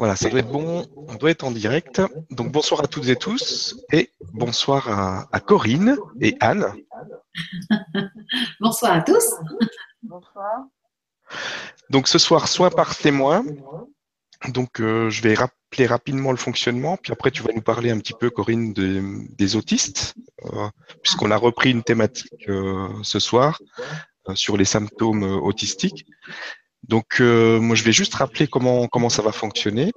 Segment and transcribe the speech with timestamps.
[0.00, 2.00] Voilà, ça doit être bon, on doit être en direct.
[2.30, 4.88] Donc bonsoir à toutes et tous et bonsoir
[5.30, 6.74] à, Corinne et Anne.
[8.60, 9.34] bonsoir à tous.
[10.02, 10.64] Bonsoir.
[11.90, 13.44] Donc ce soir, soit par témoin.
[14.48, 17.98] Donc euh, je vais rappeler rapidement le fonctionnement, puis après tu vas nous parler un
[17.98, 20.14] petit peu, Corinne, des autistes,
[20.46, 20.66] euh,
[21.02, 23.60] puisqu'on a repris une thématique euh, ce soir
[24.32, 26.06] sur les symptômes autistiques.
[26.90, 29.92] Donc, euh, moi, je vais juste rappeler comment, comment ça va fonctionner.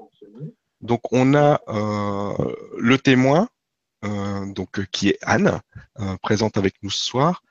[0.82, 3.50] Donc, on a euh, le témoin,
[4.06, 5.60] euh, donc qui est Anne,
[6.22, 7.42] présente avec nous ce soir,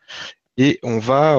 [0.56, 1.36] et on va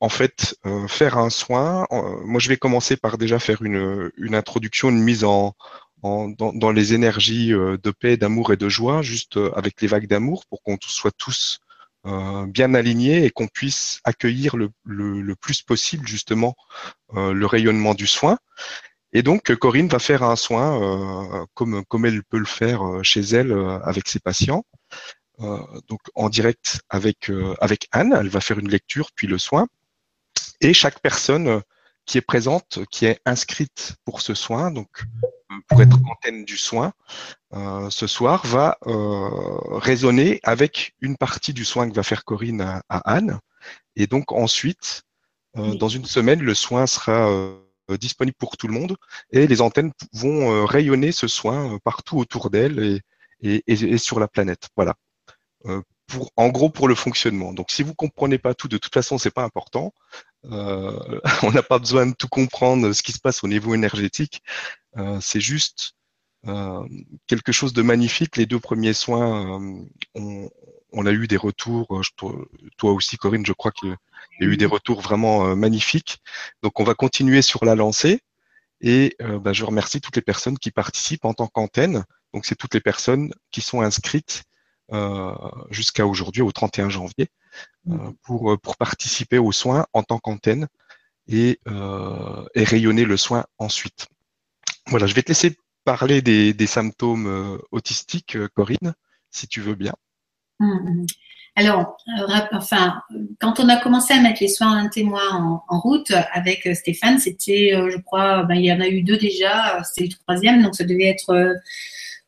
[0.00, 0.56] en fait
[0.88, 1.86] faire un soin.
[2.24, 5.54] moi, je vais commencer par déjà faire une, une introduction, une mise en,
[6.02, 10.44] dans, dans, les énergies de paix, d'amour et de joie, juste avec les vagues d'amour,
[10.46, 11.60] pour qu'on soit tous
[12.06, 16.54] euh, bien aligné et qu'on puisse accueillir le, le, plus possible justement
[17.14, 18.38] euh, le rayonnement du soin.
[19.14, 23.22] Et donc Corinne va faire un soin euh, comme, comme elle peut le faire chez
[23.22, 23.52] elle
[23.84, 24.64] avec ses patients.
[25.38, 27.30] donc en direct avec,
[27.60, 29.66] avec Anne, elle va faire une lecture puis le soin.
[30.60, 31.62] Et chaque personne
[32.04, 35.04] qui est présente, qui est inscrite pour ce soin, donc
[35.68, 36.92] pour être antenne du soin,
[37.52, 39.28] euh, ce soir va euh,
[39.78, 43.38] résonner avec une partie du soin que va faire Corinne à, Anne.
[43.96, 45.02] Et donc ensuite,
[45.56, 47.30] euh, dans une semaine, le soin sera
[48.00, 48.96] disponible pour tout le monde
[49.30, 53.02] et les antennes vont rayonner ce soin partout autour d'elle
[53.42, 54.68] et, et, sur la planète.
[54.76, 54.94] Voilà.
[56.06, 57.52] Pour, en gros pour le fonctionnement.
[57.52, 59.92] Donc si vous comprenez pas tout, de toute façon c'est pas important.
[61.42, 64.42] on n'a pas besoin de tout comprendre ce qui se passe au niveau énergétique.
[65.20, 65.94] c'est juste
[66.46, 66.86] euh,
[67.26, 68.36] quelque chose de magnifique.
[68.36, 69.60] Les deux premiers soins,
[70.16, 70.48] euh,
[70.92, 71.86] on, a eu des retours.
[71.96, 73.96] Euh, toi aussi, Corinne, je crois qu'il
[74.40, 76.18] y a eu des retours vraiment magnifiques.
[76.62, 78.20] Donc, on va continuer sur la lancée.
[78.80, 82.04] Et bah, je remercie toutes les personnes qui participent en tant qu'antenne.
[82.34, 84.42] Donc, c'est toutes les personnes qui sont inscrites
[85.70, 87.28] jusqu'à aujourd'hui, au 31 janvier,
[88.22, 90.68] pour, pour participer aux soins en tant qu'antenne
[91.28, 91.60] et,
[92.54, 94.08] et rayonner le soin ensuite.
[94.86, 98.94] Voilà, je vais te laisser parler des, symptômes euh, autistiques, euh, Corinne,
[99.30, 99.94] si tu veux bien.
[100.60, 101.06] Hum, hum.
[101.56, 103.00] Alors, euh, enfin,
[103.38, 107.70] quand on a commencé à mettre les soins d'un témoin en, route avec Stéphane, c'était,
[107.92, 110.82] je crois, ben, il y en a eu deux déjà, c'était le troisième, donc ça
[110.82, 111.54] devait être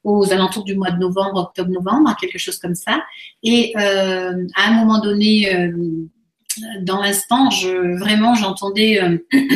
[0.07, 3.03] aux alentours du mois de novembre, octobre-novembre, quelque chose comme ça.
[3.43, 5.71] Et à un moment donné,
[6.81, 7.49] dans l'instant,
[7.99, 9.01] vraiment, j'entendais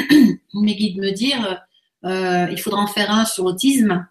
[0.55, 1.61] mes guides me dire
[2.05, 4.07] euh, il faudra en faire un sur l'autisme.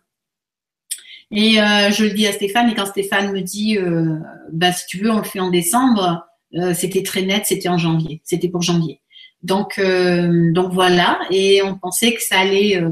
[1.32, 4.16] Et euh, je le dis à Stéphane, et quand Stéphane me dit, euh,
[4.52, 6.26] bah, si tu veux, on le fait en décembre,
[6.74, 9.02] c'était très net, c'était en janvier, c'était pour janvier.
[9.44, 12.84] Donc, donc voilà, et on pensait que ça allait,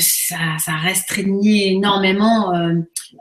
[0.00, 2.52] ça, ça restreignait énormément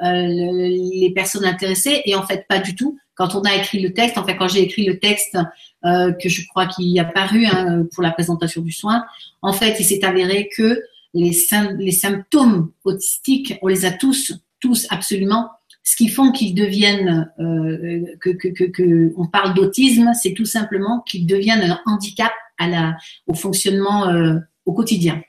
[0.01, 2.97] les personnes intéressées, et en fait pas du tout.
[3.16, 5.38] Quand on a écrit le texte, enfin quand j'ai écrit le texte
[5.83, 9.03] que je crois qu'il a paru hein, pour la présentation du soin,
[9.41, 10.81] en fait, il s'est avéré que
[11.13, 11.31] les,
[11.78, 15.50] les symptômes autistiques, on les a tous, tous absolument.
[15.83, 20.45] Ce qui font qu'ils deviennent, euh, que, que, que, que, on parle d'autisme, c'est tout
[20.45, 22.97] simplement qu'ils deviennent un handicap à la,
[23.28, 25.22] au fonctionnement euh, au quotidien.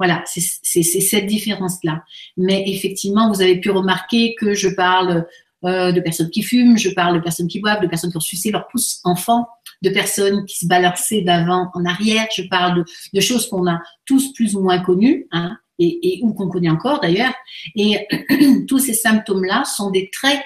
[0.00, 2.02] Voilà, c'est cette différence-là.
[2.38, 5.26] Mais effectivement, vous avez pu remarquer que je parle
[5.66, 8.20] euh, de personnes qui fument, je parle de personnes qui boivent, de personnes qui ont
[8.20, 9.46] sucé leur pouce enfant,
[9.82, 12.26] de personnes qui se balançaient d'avant en arrière.
[12.34, 16.48] Je parle de, choses qu'on a tous plus ou moins connues, hein, et, ou qu'on
[16.48, 17.34] connaît encore d'ailleurs.
[17.76, 17.98] Et
[18.68, 20.40] tous ces symptômes-là sont des traits,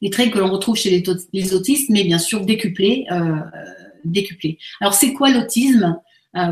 [0.00, 1.02] des traits que l'on retrouve chez
[1.32, 3.04] les, autistes, mais bien sûr décuplés.
[3.10, 3.40] Euh.
[4.80, 5.98] Alors c'est quoi l'autisme?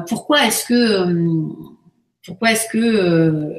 [0.09, 1.49] Pourquoi est-ce que euh,
[2.25, 3.50] pourquoi est-ce que euh,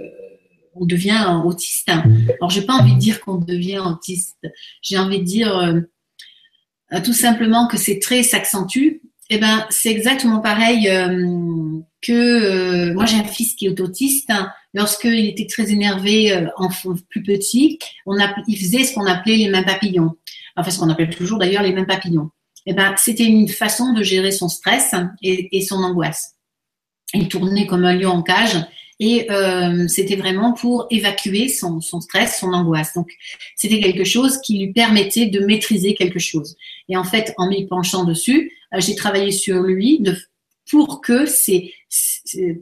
[0.74, 1.90] on devient autiste?
[1.90, 4.40] Alors j'ai pas envie de dire qu'on devient autiste.
[4.82, 10.40] J'ai envie de dire euh, tout simplement que ces traits s'accentuent, eh ben c'est exactement
[10.40, 14.32] pareil euh, que euh, moi j'ai un fils qui est autiste.
[14.74, 16.70] Lorsqu'il était très énervé, en
[17.10, 20.16] plus petit, on a, il faisait ce qu'on appelait les mains papillons.
[20.58, 22.30] Enfin, ce qu'on appelle toujours d'ailleurs les mains papillons.
[22.66, 26.36] Eh ben, c'était une façon de gérer son stress et, son angoisse.
[27.14, 28.58] Il tournait comme un lion en cage
[29.00, 32.94] et euh, c'était vraiment pour évacuer son, stress, son angoisse.
[32.94, 33.12] Donc,
[33.56, 36.56] c'était quelque chose qui lui permettait de maîtriser quelque chose.
[36.90, 40.16] Et en fait, en m'y penchant dessus, euh, j'ai travaillé sur lui de,
[40.70, 41.72] pour que c'est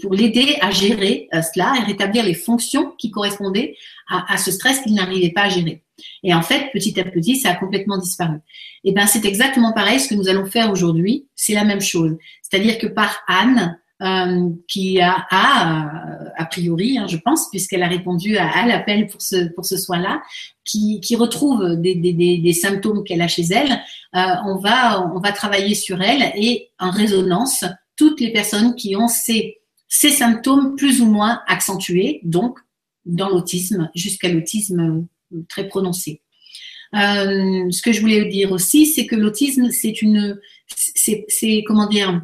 [0.01, 3.75] pour l'aider à gérer euh, cela et rétablir les fonctions qui correspondaient
[4.09, 5.83] à, à ce stress qu'il n'arrivait pas à gérer.
[6.23, 8.39] Et en fait, petit à petit, ça a complètement disparu.
[8.83, 9.99] Et ben, c'est exactement pareil.
[9.99, 12.17] Ce que nous allons faire aujourd'hui, c'est la même chose.
[12.41, 17.87] C'est-à-dire que par Anne, euh, qui a, a, a priori, hein, je pense, puisqu'elle a
[17.87, 20.21] répondu à, l'appel pour ce, pour ce soin-là,
[20.65, 23.71] qui, qui retrouve des, des, des, des symptômes qu'elle a chez elle,
[24.15, 27.63] euh, on, va, on va travailler sur elle et en résonance,
[27.95, 32.59] toutes les personnes qui ont ces, symptômes plus ou moins accentués, donc
[33.05, 35.05] dans l'autisme, jusqu'à l'autisme
[35.49, 36.21] très prononcé.
[36.95, 42.23] Euh, ce que je voulais dire aussi, c'est que l'autisme, c'est une, c'est comment dire,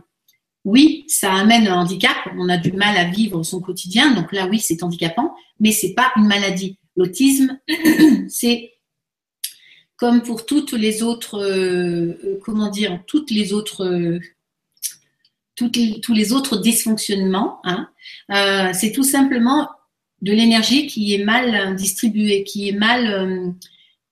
[0.66, 2.16] oui, ça amène un handicap.
[2.38, 5.94] On a du mal à vivre son quotidien, donc là, oui, c'est handicapant, mais c'est
[5.94, 6.78] pas une maladie.
[6.96, 7.60] L'autisme,
[8.28, 8.74] c'est
[9.96, 14.20] comme pour toutes les autres, euh, comment dire, toutes les autres,
[15.60, 17.60] tous les autres dysfonctionnements.
[17.64, 17.90] Hein,
[18.32, 19.70] euh, c'est tout simplement
[20.22, 23.52] de l'énergie qui est mal distribuée, qui est mal, euh,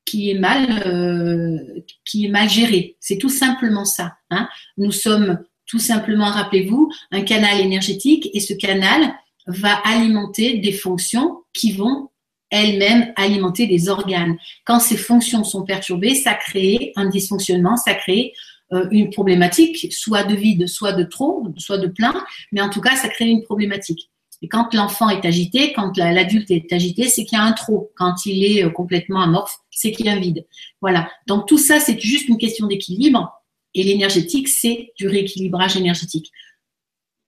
[0.05, 2.95] qui est mal, euh, qui est mal gérée.
[2.99, 4.17] C'est tout simplement ça.
[4.29, 4.47] Hein.
[4.77, 9.13] Nous sommes tout simplement, rappelez-vous, un canal énergétique et ce canal
[9.47, 12.09] va alimenter des fonctions qui vont
[12.49, 14.37] elles-mêmes alimenter des organes.
[14.65, 18.46] Quand ces fonctions sont perturbées, ça crée un dysfonctionnement, ça crée euh,
[18.91, 22.13] une problématique, soit de vide, soit de trop, soit de plein,
[22.51, 24.09] mais en tout cas, ça crée une problématique.
[24.41, 27.91] Et quand l'enfant est agité, quand l'adulte est agité, c'est qu'il y a un trop.
[27.95, 30.45] Quand il est euh, complètement amorphe, c'est qu'il y a un vide.
[30.81, 31.09] Voilà.
[31.25, 33.33] Donc tout ça, c'est juste une question d'équilibre.
[33.73, 36.31] Et l'énergétique, c'est du rééquilibrage énergétique.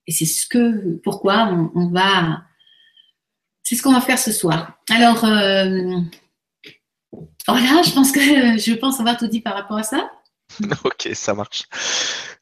[0.07, 2.43] Et c'est ce que, pourquoi on, va,
[3.63, 4.79] c'est ce qu'on va faire ce soir.
[4.89, 5.99] Alors, euh,
[7.47, 10.09] voilà, je pense que je pense avoir tout dit par rapport à ça.
[10.83, 11.63] ok, ça marche.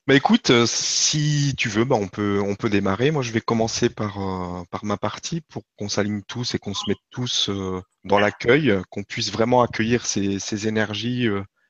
[0.08, 3.12] Bah écoute, euh, si tu veux, bah on peut on peut démarrer.
[3.12, 6.74] Moi, je vais commencer par euh, par ma partie pour qu'on s'aligne tous et qu'on
[6.74, 11.28] se mette tous euh, dans l'accueil, qu'on puisse vraiment accueillir ces, ces énergies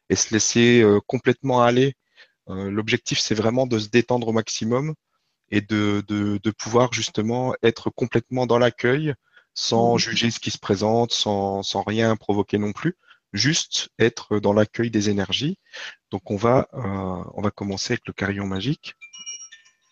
[0.09, 1.95] et se laisser complètement aller.
[2.47, 4.93] L'objectif, c'est vraiment de se détendre au maximum
[5.49, 9.15] et de, de, de pouvoir justement être complètement dans l'accueil
[9.55, 9.99] sans mmh.
[9.99, 12.95] juger ce qui se présente, sans, sans rien provoquer non plus
[13.33, 15.57] juste être dans l'accueil des énergies.
[16.11, 18.95] Donc on va, euh, on va commencer avec le carillon magique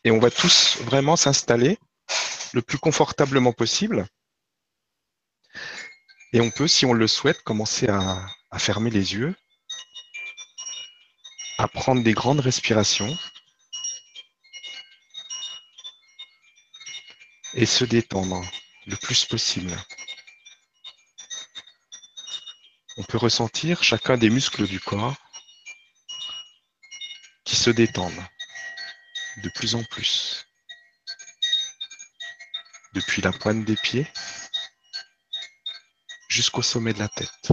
[0.03, 1.77] et on va tous vraiment s'installer
[2.53, 4.05] le plus confortablement possible.
[6.33, 8.27] Et on peut, si on le souhaite, commencer à
[8.57, 9.35] fermer les yeux,
[11.57, 13.17] à prendre des grandes respirations
[17.53, 18.43] et se détendre
[18.85, 19.75] le plus possible
[22.97, 25.15] on peut ressentir chacun des muscles du corps
[27.43, 28.25] qui se détendent
[29.43, 30.45] de plus en plus.
[32.93, 34.07] Depuis la pointe des pieds
[36.29, 37.51] jusqu'au sommet de la tête.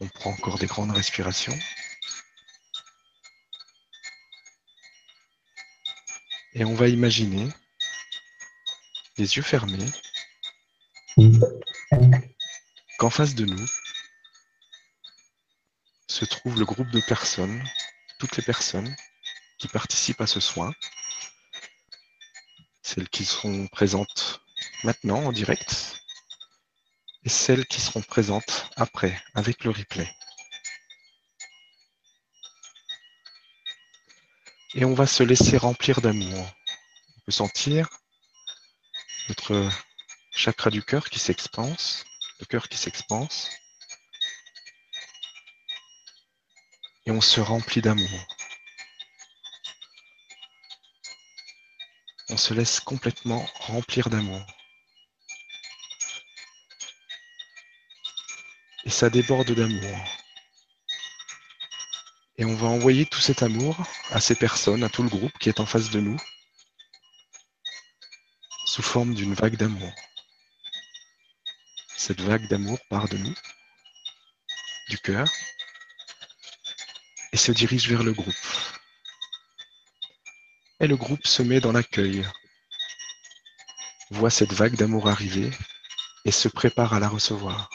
[0.00, 1.58] On prend encore des grandes respirations.
[6.54, 7.48] Et on va imaginer,
[9.18, 9.90] les yeux fermés,
[12.98, 13.66] qu'en face de nous
[16.08, 17.62] se trouve le groupe de personnes,
[18.18, 18.94] toutes les personnes
[19.58, 20.72] qui participent à ce soin,
[22.82, 24.42] celles qui seront présentes
[24.84, 26.02] maintenant en direct
[27.24, 30.08] et celles qui seront présentes après avec le replay.
[34.74, 36.46] Et on va se laisser remplir d'amour.
[37.16, 37.88] On peut sentir
[39.28, 39.70] notre
[40.36, 42.04] chakra du cœur qui s'expanse,
[42.40, 43.50] le cœur qui s'expanse.
[47.06, 48.26] Et on se remplit d'amour.
[52.28, 54.44] On se laisse complètement remplir d'amour.
[58.84, 59.98] Et ça déborde d'amour.
[62.36, 63.74] Et on va envoyer tout cet amour
[64.10, 66.18] à ces personnes, à tout le groupe qui est en face de nous,
[68.66, 69.92] sous forme d'une vague d'amour.
[72.06, 73.34] Cette vague d'amour part de nous,
[74.90, 75.26] du cœur,
[77.32, 78.46] et se dirige vers le groupe.
[80.78, 82.24] Et le groupe se met dans l'accueil,
[84.10, 85.50] voit cette vague d'amour arriver
[86.24, 87.70] et se prépare à la recevoir.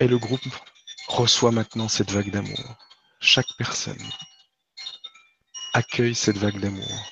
[0.00, 0.54] Et le groupe
[1.08, 2.76] reçoit maintenant cette vague d'amour.
[3.22, 4.06] Chaque personne
[5.72, 7.10] accueille cette vague d'amour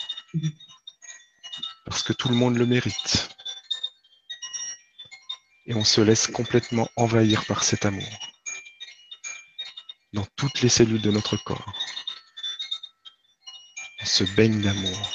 [1.84, 3.28] parce que tout le monde le mérite.
[5.66, 8.08] Et on se laisse complètement envahir par cet amour
[10.12, 11.72] dans toutes les cellules de notre corps.
[14.00, 15.10] On se baigne d'amour.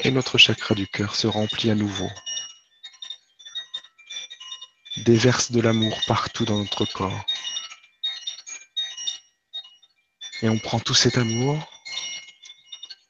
[0.00, 2.10] Et notre chakra du cœur se remplit à nouveau
[4.98, 7.24] déverse de l'amour partout dans notre corps.
[10.42, 11.56] Et on prend tout cet amour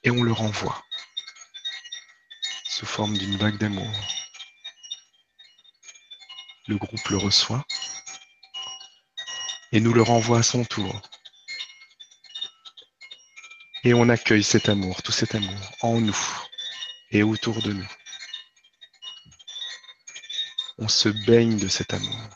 [0.05, 0.85] et on le renvoie
[2.65, 3.91] sous forme d'une vague d'amour.
[6.67, 7.65] Le groupe le reçoit
[9.73, 11.01] et nous le renvoie à son tour.
[13.85, 16.19] Et on accueille cet amour, tout cet amour en nous
[17.11, 17.89] et autour de nous.
[20.79, 22.29] On se baigne de cet amour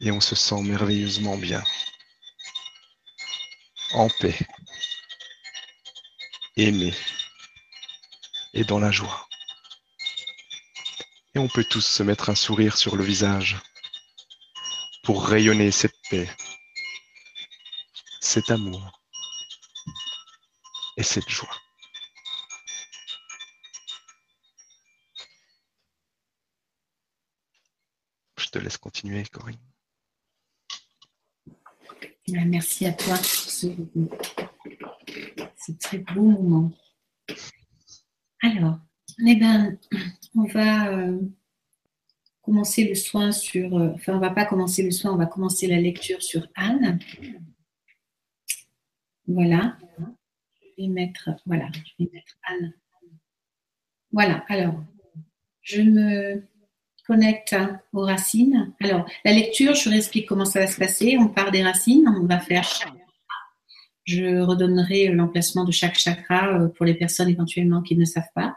[0.00, 1.62] et on se sent merveilleusement bien,
[3.96, 4.38] en paix,
[6.56, 6.94] aimé
[8.52, 9.26] et dans la joie.
[11.34, 13.56] Et on peut tous se mettre un sourire sur le visage
[15.02, 16.28] pour rayonner cette paix,
[18.20, 19.00] cet amour
[20.98, 21.56] et cette joie.
[28.38, 29.56] Je te laisse continuer, Corinne.
[32.28, 33.16] Merci à toi
[33.64, 36.72] pour ce, très beau moment.
[38.42, 38.78] Alors,
[39.26, 39.78] eh ben,
[40.34, 41.18] on va euh,
[42.42, 43.78] commencer le soin sur.
[43.78, 46.98] Euh, enfin, on va pas commencer le soin, on va commencer la lecture sur Anne.
[49.26, 49.76] Voilà.
[50.60, 51.30] Je vais mettre.
[51.46, 52.72] Voilà, je vais mettre Anne.
[54.12, 54.82] Voilà, alors,
[55.62, 56.42] je me
[57.06, 57.56] connecte
[57.92, 58.72] aux racines.
[58.80, 61.16] Alors, la lecture, je réexplique comment ça va se passer.
[61.18, 62.66] On part des racines, on va faire
[64.06, 68.54] Je redonnerai l'emplacement de chaque chakra euh, pour les personnes éventuellement qui ne savent pas.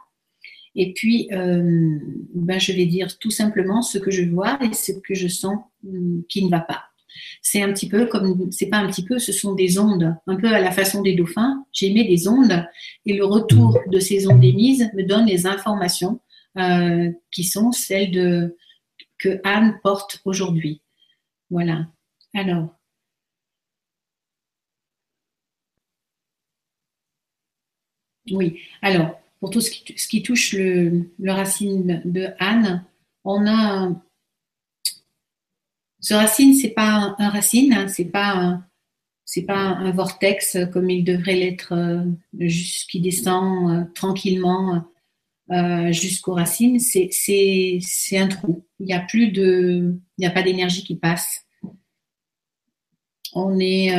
[0.75, 1.97] Et puis, euh,
[2.35, 5.57] ben, je vais dire tout simplement ce que je vois et ce que je sens
[5.85, 6.83] hum, qui ne va pas.
[7.41, 10.35] C'est un petit peu comme, c'est pas un petit peu, ce sont des ondes, un
[10.35, 11.65] peu à la façon des dauphins.
[11.73, 12.65] J'émets des ondes
[13.05, 16.19] et le retour de ces ondes émises me donne les informations
[16.57, 18.55] euh, qui sont celles de,
[19.17, 20.81] que Anne porte aujourd'hui.
[21.49, 21.87] Voilà.
[22.35, 22.78] Alors.
[28.31, 28.59] Oui.
[28.81, 32.85] Alors, pour tout ce qui, touche le, racine de Anne,
[33.23, 33.91] on a
[36.01, 38.61] ce racine, c'est pas un racine, hein, c'est pas
[39.25, 42.03] c'est pas un vortex comme il devrait l'être, euh,
[42.89, 44.83] qui descend euh, tranquillement
[45.51, 46.79] euh, jusqu'aux racines.
[46.79, 48.65] C'est c'est un trou.
[48.79, 51.45] Il n'y a plus de, il n'y a pas d'énergie qui passe.
[53.33, 53.93] On est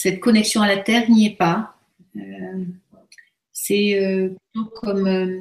[0.00, 1.76] cette connexion à la terre n'y est pas.
[2.16, 2.64] Euh,
[3.52, 5.40] c'est euh, plutôt comme, euh,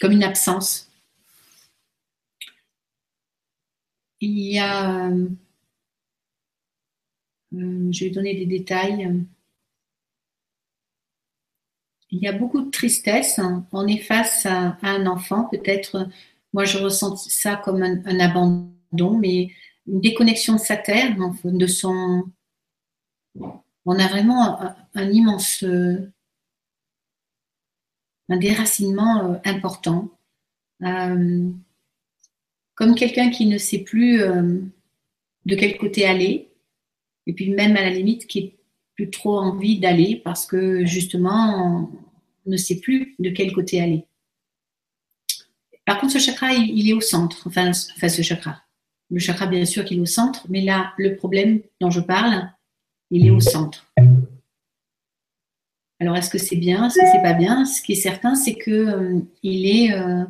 [0.00, 0.88] comme une absence.
[4.20, 5.10] Il y a,
[7.50, 9.26] je vais donner des détails.
[12.12, 13.40] Il y a beaucoup de tristesse.
[13.72, 16.08] On est face à, un enfant, peut-être,
[16.52, 19.50] moi je ressens ça comme un, un abandon, mais
[19.88, 22.30] une déconnexion de sa terre, de son.
[23.84, 24.60] On a vraiment
[24.94, 25.64] un, immense.
[28.28, 30.10] un déracinement euh, important.
[30.82, 31.50] Euh,
[32.74, 34.60] comme quelqu'un qui ne sait plus euh,
[35.46, 36.48] de quel côté aller,
[37.26, 38.50] et puis même à la limite qui n'a
[38.94, 41.90] plus trop envie d'aller parce que justement
[42.44, 44.06] on ne sait plus de quel côté aller.
[45.84, 48.62] Par contre, ce chakra, il, est au centre, enfin, enfin ce chakra,
[49.10, 52.50] le chakra, bien sûr, qu'il est au centre, mais là, le problème dont je parle,
[53.12, 53.86] il est au centre.
[56.00, 57.64] Alors, est-ce que c'est bien Est-ce que c'est pas bien?
[57.64, 60.24] Ce qui est certain, c'est que euh,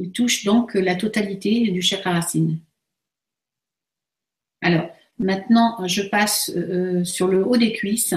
[0.00, 2.58] euh, touche donc la totalité du chakra racine.
[4.62, 8.14] Alors, maintenant, je passe euh, sur le haut des cuisses,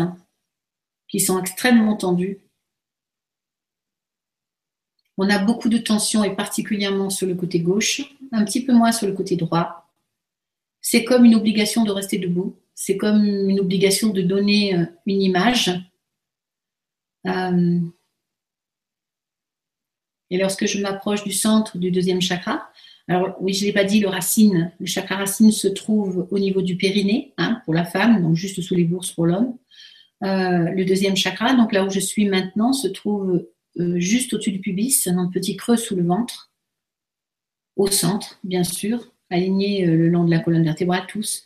[1.09, 2.39] qui sont extrêmement tendues.
[5.17, 8.93] On a beaucoup de tension et particulièrement sur le côté gauche, un petit peu moins
[8.93, 9.91] sur le côté droit.
[10.79, 12.55] C'est comme une obligation de rester debout.
[12.83, 15.69] C'est comme une obligation de donner euh, une image.
[17.27, 17.79] Euh,
[20.31, 22.71] et lorsque je m'approche du centre du deuxième chakra,
[23.07, 26.39] alors oui, je ne l'ai pas dit, le racine, le chakra racine se trouve au
[26.39, 29.59] niveau du périnée hein, pour la femme, donc juste sous les bourses pour l'homme.
[30.23, 33.45] Euh, le deuxième chakra, donc là où je suis maintenant, se trouve
[33.77, 36.51] juste au-dessus du pubis, un petit creux sous le ventre,
[37.75, 41.45] au centre, bien sûr, aligné le long de la colonne vertébrale, tous.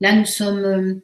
[0.00, 0.64] Là, nous sommes.
[0.64, 0.94] Euh,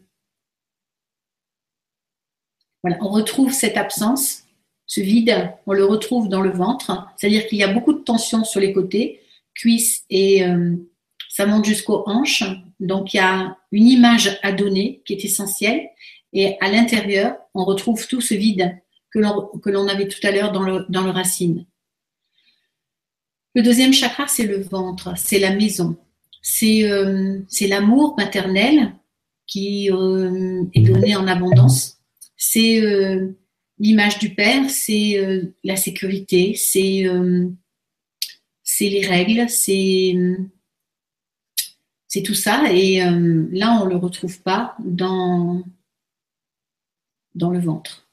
[2.82, 4.44] voilà, on retrouve cette absence,
[4.86, 8.44] ce vide, on le retrouve dans le ventre, c'est-à-dire qu'il y a beaucoup de tension
[8.44, 9.22] sur les côtés,
[9.54, 10.44] cuisses et
[11.30, 12.44] ça monte jusqu'aux hanches.
[12.80, 15.88] Donc il y a une image à donner qui est essentielle
[16.34, 18.76] et à l'intérieur, on retrouve tout ce vide
[19.10, 19.20] que
[19.70, 21.64] l'on avait tout à l'heure dans le, dans le racine.
[23.54, 25.96] Le deuxième chakra, c'est le ventre, c'est la maison,
[26.46, 28.94] c'est euh, l'amour maternel
[29.46, 31.98] qui euh, est donné en abondance,
[32.36, 33.32] c'est euh,
[33.78, 37.08] l'image du père, c'est euh, la sécurité, c'est
[38.80, 40.14] les règles, c'est
[42.06, 42.70] c'est tout ça.
[42.70, 45.64] Et là, on ne le retrouve pas dans,
[47.34, 48.06] dans le ventre.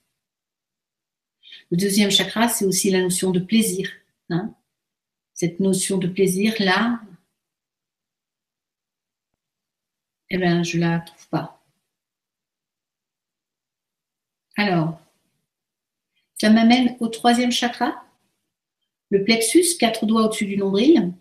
[1.70, 3.92] Le deuxième chakra, c'est aussi la notion de plaisir.
[4.30, 4.56] Hein
[5.42, 7.02] cette notion de plaisir-là,
[10.34, 11.62] eh bien, je ne la trouve pas.
[14.56, 14.98] Alors,
[16.40, 18.04] ça m'amène au troisième chakra,
[19.10, 21.14] le plexus, quatre doigts au-dessus du nombril.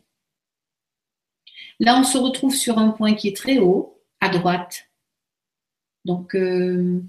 [1.81, 4.89] Là, on se retrouve sur un point qui est très haut, à droite.
[6.05, 7.03] Donc, euh,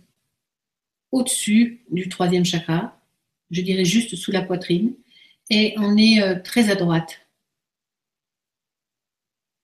[1.12, 3.00] au-dessus du troisième chakra,
[3.51, 4.96] je dirais juste sous la poitrine
[5.51, 7.20] et on est euh, très à droite.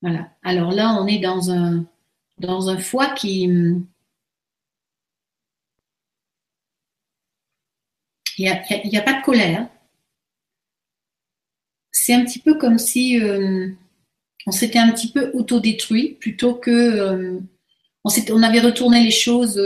[0.01, 0.29] Voilà.
[0.44, 1.88] Alors là, on est dans un,
[2.39, 3.44] dans un foie qui.
[8.39, 8.44] Il
[8.86, 9.67] n'y a, pas de colère.
[11.91, 13.70] C'est un petit peu comme si euh,
[14.46, 16.72] on s'était un petit peu autodétruit plutôt que.
[16.72, 17.39] Euh,
[18.03, 19.58] on, on, avait retourné les choses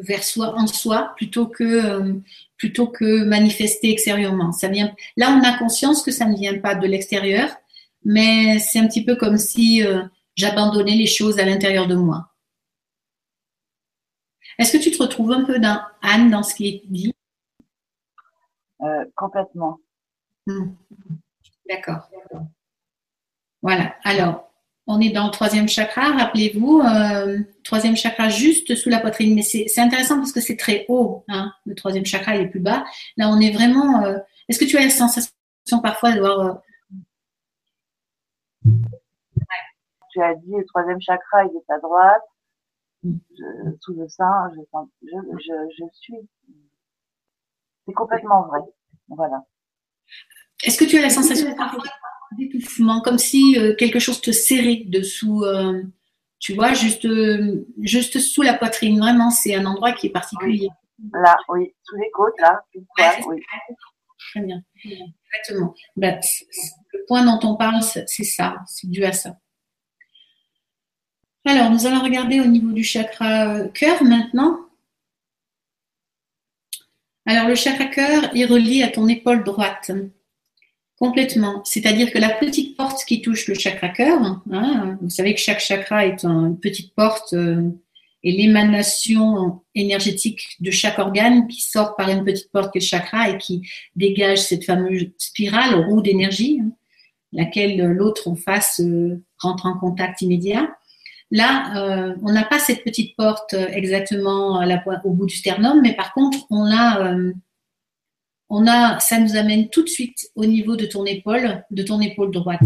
[0.00, 2.20] vers soi, en soi, plutôt que
[2.58, 4.52] plutôt que manifester extérieurement.
[4.52, 7.48] Ça vient, là, on a conscience que ça ne vient pas de l'extérieur,
[8.04, 10.02] mais c'est un petit peu comme si euh,
[10.38, 12.32] j'abandonnais les choses à l'intérieur de moi.
[14.58, 17.12] Est-ce que tu te retrouves un peu dans Anne dans ce qui est dit?
[18.82, 19.78] Euh, Complètement.
[20.46, 20.70] Hmm.
[21.68, 22.08] D'accord.
[23.62, 23.96] Voilà.
[24.04, 24.50] Alors,
[24.86, 29.34] on est dans le troisième chakra, rappelez-vous, euh, troisième chakra juste sous la poitrine.
[29.34, 31.24] Mais c'est intéressant parce que c'est très haut.
[31.28, 31.52] Hein.
[31.66, 32.84] Le troisième chakra il est plus bas.
[33.16, 34.04] Là, on est vraiment.
[34.04, 34.18] Euh,
[34.48, 35.32] est-ce que tu as la sensation
[35.82, 36.20] parfois de
[40.18, 42.22] tu as dit le troisième chakra, il est à droite.
[43.80, 46.28] sous le sein, je, suis.
[47.86, 48.60] C'est complètement vrai.
[49.08, 49.44] Voilà.
[50.64, 51.54] Est-ce que tu as la sensation
[52.36, 55.82] d'étouffement, comme si euh, quelque chose te serrait dessous, euh,
[56.40, 58.98] tu vois, juste, euh, juste sous la poitrine?
[58.98, 60.68] Vraiment, c'est un endroit qui est particulier.
[61.12, 62.60] Là, oui, sous les côtes, là.
[62.74, 63.40] oui.
[64.32, 64.60] Très bien.
[64.84, 65.74] Exactement.
[65.96, 66.20] Ben,
[66.92, 69.36] le point dont on parle, c'est ça, c'est dû à ça.
[71.50, 74.58] Alors, nous allons regarder au niveau du chakra cœur maintenant.
[77.24, 79.90] Alors, le chakra cœur est relié à ton épaule droite.
[80.98, 81.64] Complètement.
[81.64, 84.20] C'est-à-dire que la petite porte qui touche le chakra cœur,
[84.52, 87.70] hein, vous savez que chaque chakra est une petite porte euh,
[88.22, 92.86] et l'émanation énergétique de chaque organe qui sort par une petite porte qui est le
[92.86, 96.72] chakra et qui dégage cette fameuse spirale, roue d'énergie, hein,
[97.32, 100.68] laquelle l'autre en face euh, rentre en contact immédiat.
[101.30, 105.80] Là, euh, on n'a pas cette petite porte exactement à la, au bout du sternum,
[105.82, 107.14] mais par contre, on a
[108.50, 112.00] on a, ça nous amène tout de suite au niveau de ton épaule, de ton
[112.00, 112.62] épaule droite.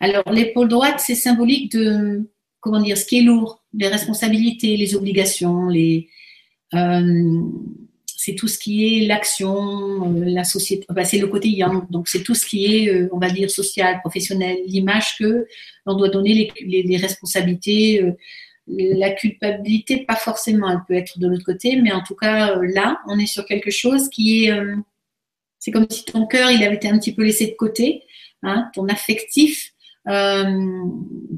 [0.00, 4.94] Alors, l'épaule droite, c'est symbolique de, comment dire, ce qui est lourd, les responsabilités, les
[4.94, 6.08] obligations, les,
[6.74, 7.42] euh,
[8.24, 12.22] c'est tout ce qui est l'action, euh, la société, c'est le côté yang, donc c'est
[12.22, 15.46] tout ce qui est, euh, on va dire, social, professionnel, l'image que
[15.84, 18.02] l'on doit donner les, responsabilités,
[18.66, 22.66] la culpabilité, pas forcément, elle peut être de l'autre côté, mais en tout cas, euh,
[22.74, 24.76] là, on est sur quelque chose qui est, euh,
[25.58, 28.02] c'est comme si ton cœur, il avait été un petit peu laissé de côté,
[28.42, 29.72] hein, ton affectif.
[30.08, 30.84] Euh,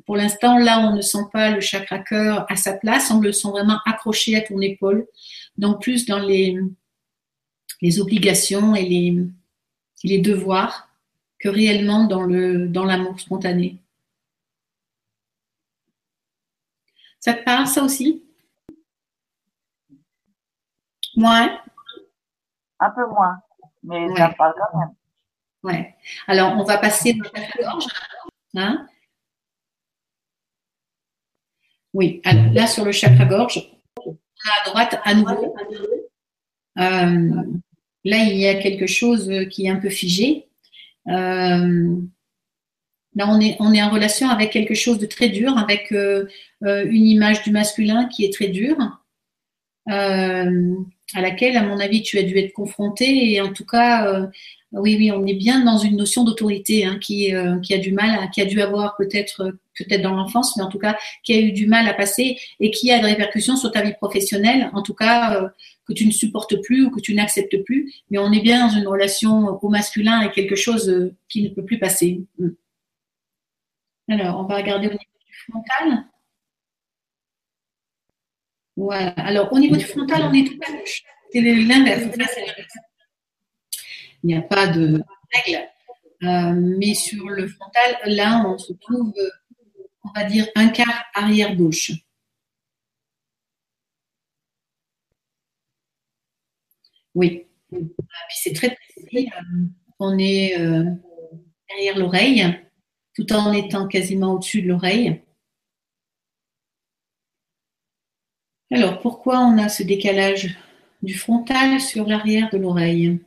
[0.05, 3.33] pour l'instant, là, on ne sent pas le chakra cœur à sa place, on le
[3.33, 5.07] sent vraiment accroché à ton épaule,
[5.59, 6.59] donc plus dans les,
[7.81, 9.19] les obligations et les,
[10.05, 10.89] les devoirs
[11.39, 13.79] que réellement dans le dans l'amour spontané.
[17.21, 18.23] Ça te parle, ça aussi?
[21.17, 21.59] Moins
[22.79, 23.41] Un peu moins,
[23.83, 24.95] mais ça me parle quand même.
[25.63, 25.97] Ouais.
[26.27, 27.87] Alors, on va passer dans la gorge.
[28.55, 28.87] Hein?
[31.93, 33.76] Oui, alors là, sur le chakra-gorge,
[34.47, 35.55] à droite, à nouveau.
[36.79, 37.43] Euh,
[38.05, 40.47] là, il y a quelque chose qui est un peu figé.
[41.09, 41.97] Euh,
[43.19, 46.27] Là, on est, en relation avec quelque chose de très dur, avec euh,
[46.61, 48.77] une image du masculin qui est très dure,
[49.87, 50.45] à
[51.15, 53.33] laquelle, à mon avis, tu as dû être confronté.
[53.33, 54.29] Et en tout cas,
[54.81, 57.93] oui, oui, on est bien dans une notion d'autorité hein, qui, euh, qui a du
[57.93, 61.41] mal, qui a dû avoir peut-être peut-être dans l'enfance, mais en tout cas qui a
[61.41, 64.83] eu du mal à passer et qui a des répercussions sur ta vie professionnelle, en
[64.83, 65.49] tout cas euh,
[65.87, 67.93] que tu ne supportes plus ou que tu n'acceptes plus.
[68.11, 71.49] Mais on est bien dans une relation au masculin et quelque chose euh, qui ne
[71.51, 72.23] peut plus passer.
[72.39, 72.49] Mm.
[74.09, 76.05] Alors, on va regarder au niveau du frontal.
[78.77, 79.11] Voilà.
[79.17, 81.03] Alors, au niveau du frontal, on est tout à gauche.
[81.35, 82.05] L'inverse.
[84.27, 85.69] Il n'y a pas de règle.
[86.25, 89.15] Euh, mais sur le frontal, là, on se trouve,
[90.03, 91.93] on va dire, un quart arrière gauche.
[97.15, 97.47] Oui.
[98.31, 99.29] C'est très précis.
[99.33, 99.67] Euh,
[100.01, 100.91] on est euh,
[101.69, 102.45] derrière l'oreille,
[103.15, 105.23] tout en étant quasiment au-dessus de l'oreille.
[108.73, 110.59] Alors, pourquoi on a ce décalage
[111.01, 113.21] du frontal sur l'arrière de l'oreille?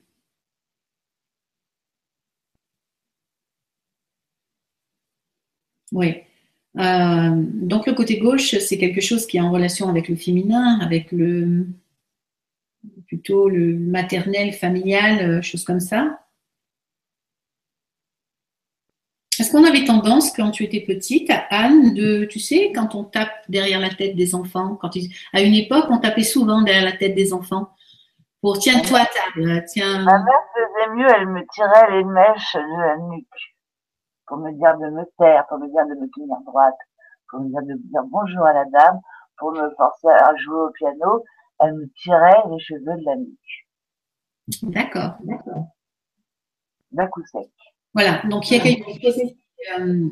[5.91, 6.15] Oui.
[6.78, 10.80] Euh, donc le côté gauche, c'est quelque chose qui est en relation avec le féminin,
[10.82, 11.67] avec le
[13.08, 16.19] plutôt le maternel, familial, euh, choses comme ça.
[19.39, 23.32] Est-ce qu'on avait tendance, quand tu étais petite, Anne, de, tu sais, quand on tape
[23.47, 24.91] derrière la tête des enfants, quand
[25.34, 27.69] à une époque, on tapait souvent derrière la tête des enfants
[28.41, 30.04] pour tiens-toi à table, tiens.
[30.04, 33.28] Ma mère faisait mieux, elle me tirait les mèches de la nuque
[34.30, 36.78] pour me dire de me taire, pour me dire de me tenir droite,
[37.30, 39.00] pour me dire de dire bonjour à la dame,
[39.38, 41.24] pour me forcer à jouer au piano,
[41.60, 43.68] elle me tirait les cheveux de la nuque.
[44.63, 45.65] D'accord, d'accord.
[46.92, 47.50] D'un coup sec.
[47.94, 49.20] Voilà, donc il y a quelque chose,
[49.80, 50.10] euh,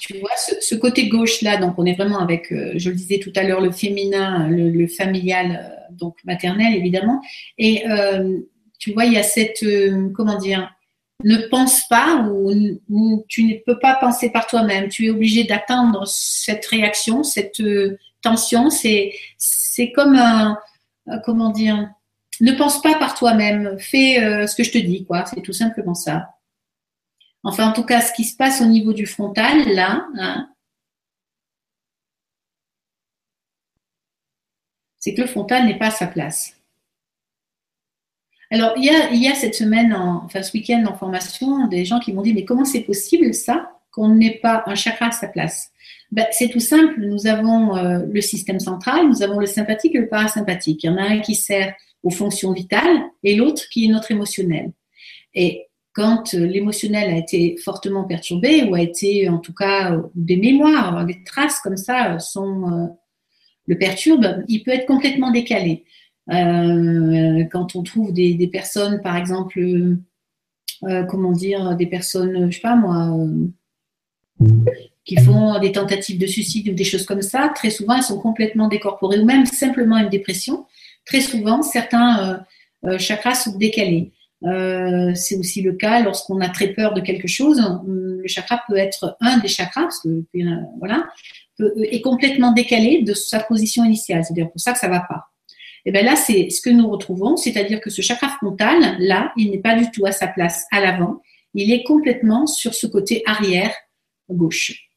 [0.00, 3.32] tu vois, ce, côté gauche-là, donc on est vraiment avec, euh, je le disais tout
[3.36, 7.20] à l'heure, le féminin, le, familial, euh, donc maternel évidemment,
[7.58, 7.84] et
[8.78, 9.62] tu vois, il y a cette,
[10.14, 10.72] comment dire,
[11.24, 14.88] ne pense pas ou, tu ne peux pas penser par toi-même.
[14.88, 18.70] Tu es obligé d'attendre cette réaction, cette euh, tension.
[18.70, 19.12] C'est,
[19.94, 20.58] comme un,
[21.08, 21.88] euh, comment dire,
[22.40, 23.78] ne pense pas par toi-même.
[23.78, 25.24] Fais euh, ce que je te dis, quoi.
[25.26, 26.34] C'est tout simplement ça.
[27.42, 30.48] Enfin, en tout cas, ce qui se passe au niveau du frontal, là, hein,
[34.98, 36.59] c'est que le frontal n'est pas à sa place.
[38.52, 42.22] Alors, il y a, cette semaine, enfin ce week-end en formation, des gens qui m'ont
[42.22, 45.70] dit, mais comment c'est possible ça, qu'on n'ait pas un chakra à sa place?
[46.10, 49.98] Ben, C'est tout simple, nous avons euh, le système central, nous avons le sympathique et
[49.98, 50.82] le parasympathique.
[50.82, 54.10] Il y en a un qui sert aux fonctions vitales et l'autre qui est notre
[54.10, 54.72] émotionnel.
[55.34, 60.36] Et quand euh, l'émotionnel a été fortement perturbé ou a été, en tout cas, des
[60.36, 62.86] mémoires, des traces comme ça sont, euh,
[63.66, 65.84] le perturbent, il peut être complètement décalé.
[66.28, 72.62] Euh, quand on trouve des, personnes, par exemple, euh, comment dire, des personnes, je sais
[72.62, 74.48] pas moi, euh,
[75.04, 78.20] qui font des tentatives de suicide ou des choses comme ça, très souvent elles sont
[78.20, 80.66] complètement décorporées ou même simplement une dépression.
[81.04, 82.44] Très souvent, certains
[82.98, 84.12] chakras sont décalés.
[84.42, 87.60] c'est aussi le cas lorsqu'on a très peur de quelque chose.
[87.86, 90.24] Le chakra peut être un des chakras, parce que
[90.78, 91.08] voilà,
[91.58, 94.24] est complètement décalé de sa position initiale.
[94.24, 95.29] C'est-à-dire pour ça que ça va pas.
[95.86, 99.32] Et eh bien là, c'est ce que nous retrouvons, c'est-à-dire que ce chakra frontal, là,
[99.36, 101.22] il n'est pas du tout à sa place à l'avant,
[101.54, 103.74] il est complètement sur ce côté arrière
[104.28, 104.90] gauche.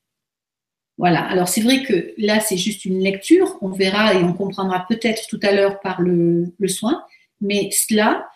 [0.97, 4.85] Voilà, alors c'est vrai que là, c'est juste une lecture, on verra et on comprendra
[4.87, 7.03] peut-être tout à l'heure par le, soin,
[7.41, 8.27] mais cela,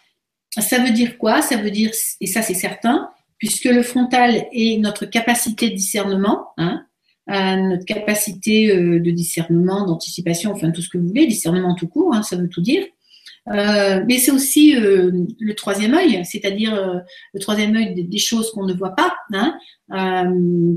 [0.58, 1.42] ça veut dire quoi?
[1.42, 6.48] Ça veut dire, et ça c'est certain, puisque le frontal est notre capacité de discernement,
[6.58, 6.87] hein,
[7.28, 11.88] à notre capacité euh, de discernement, d'anticipation, enfin tout ce que vous voulez, discernement tout
[11.88, 12.84] court, hein, ça veut tout dire.
[13.50, 17.02] Euh, mais c'est aussi euh, le troisième œil, c'est-à-dire
[17.34, 19.14] le troisième œil des, choses qu'on ne voit pas.
[19.34, 19.58] Hein.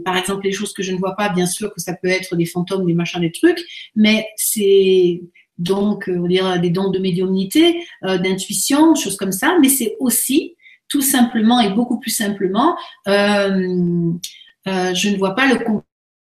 [0.05, 2.37] par exemple, les choses que je ne vois pas, bien sûr que ça peut être
[2.37, 3.61] des fantômes, des machins, des trucs,
[3.97, 5.23] mais c'est
[5.59, 9.59] donc on dire des dons de médiumnité, d'intuition, choses comme ça.
[9.61, 10.55] Mais c'est aussi
[10.89, 14.13] tout simplement et beaucoup plus simplement, je
[14.67, 15.59] ne vois pas le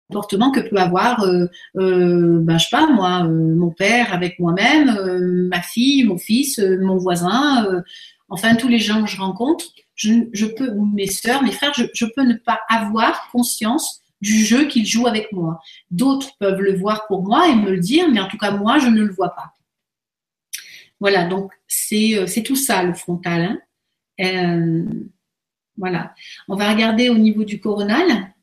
[0.08, 4.38] comportement que peut avoir, euh, euh, ben, je sais pas moi, euh, mon père avec
[4.38, 7.82] moi-même, euh, ma fille, mon fils, mon voisin,
[8.28, 9.64] enfin tous les gens que je rencontre,
[9.94, 14.86] je, peux, mes sœurs, mes frères, je, peux ne pas avoir conscience du jeu qu'ils
[14.86, 15.60] jouent avec moi.
[15.90, 18.78] D'autres peuvent le voir pour moi et me le dire, mais en tout cas moi,
[18.78, 19.52] je ne le vois pas.
[21.00, 23.58] Voilà, donc c'est c'est tout ça le frontal.
[24.18, 24.84] Hein.
[25.76, 26.14] voilà.
[26.48, 28.34] On va regarder au niveau du coronal.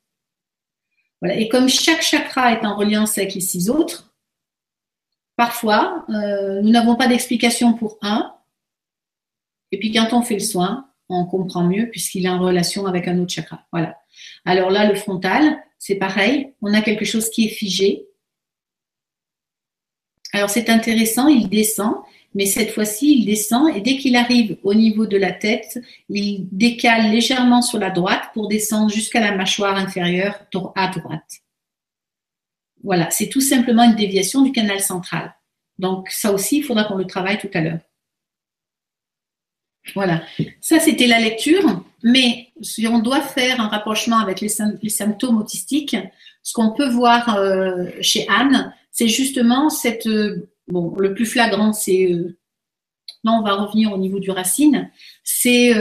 [1.31, 4.13] Et comme chaque chakra est en reliance avec les six autres,
[5.35, 8.35] parfois, euh, nous n'avons pas d'explication pour un.
[9.71, 13.07] Et puis quand on fait le soin, on comprend mieux puisqu'il est en relation avec
[13.07, 13.65] un autre chakra.
[13.71, 13.97] Voilà.
[14.45, 16.53] Alors là, le frontal, c'est pareil.
[16.61, 18.07] On a quelque chose qui est figé.
[20.33, 21.95] Alors c'est intéressant, il descend,
[22.35, 26.47] mais cette fois-ci, il descend et dès qu'il arrive au niveau de la tête, il
[26.51, 30.39] décale légèrement sur la droite pour descendre jusqu'à la mâchoire inférieure
[30.75, 31.41] à droite.
[32.83, 35.33] Voilà, c'est tout simplement une déviation du canal central.
[35.79, 37.79] Donc ça aussi, il faudra qu'on le travaille tout à l'heure.
[39.95, 40.23] Voilà,
[40.61, 45.97] ça c'était la lecture, mais si on doit faire un rapprochement avec les, symptômes autistiques,
[46.41, 51.73] ce qu'on peut voir euh, chez Anne, c'est justement cette, euh, bon, le plus flagrant,
[51.73, 52.37] c'est, euh,
[53.23, 54.91] non, on va revenir au niveau du racine,
[55.23, 55.73] c'est,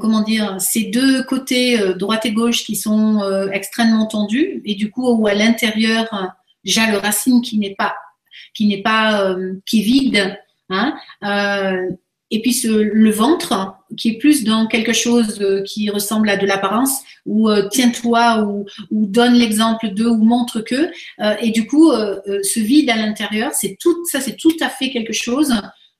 [0.00, 5.08] comment dire, ces deux côtés, droite et gauche, qui sont extrêmement tendus, et du coup,
[5.08, 6.08] où à l'intérieur,
[6.64, 7.96] déjà le racine qui n'est pas,
[8.54, 10.38] qui n'est pas, qui est vide,
[10.70, 10.96] hein,
[12.30, 16.36] et puis ce, le ventre qui est plus dans quelque chose euh, qui ressemble à
[16.36, 21.50] de l'apparence ou euh, tiens-toi ou, ou, donne l'exemple de ou montre que euh, et
[21.50, 25.54] du coup ce vide à l'intérieur c'est tout ça c'est tout à fait quelque chose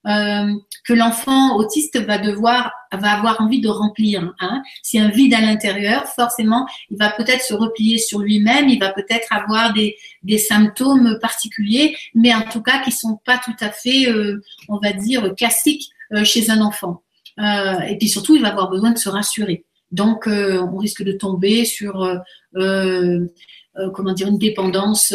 [0.05, 4.62] que l'enfant autiste va devoir va avoir envie de remplir hein.
[4.81, 8.93] si un vide à l'intérieur forcément il va peut-être se replier sur lui-même il va
[8.93, 13.71] peut-être avoir des, des symptômes particuliers mais en tout cas qui sont pas tout à
[13.71, 14.07] fait
[14.69, 17.03] on va dire classiques euh, chez un enfant.
[17.38, 19.64] Euh, et puis surtout, il va avoir besoin de se rassurer.
[19.92, 22.23] Donc, euh, on risque de tomber sur
[23.92, 25.14] comment dire une dépendance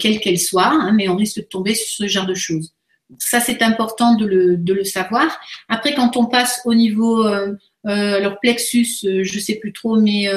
[0.00, 2.72] quelle qu'elle soit, hein, mais on risque de tomber sur ce genre de choses.
[3.18, 5.38] Ça, c'est important de le, de le, savoir.
[5.68, 10.28] Après, quand on passe au niveau euh, leur plexus, je sais plus trop, mais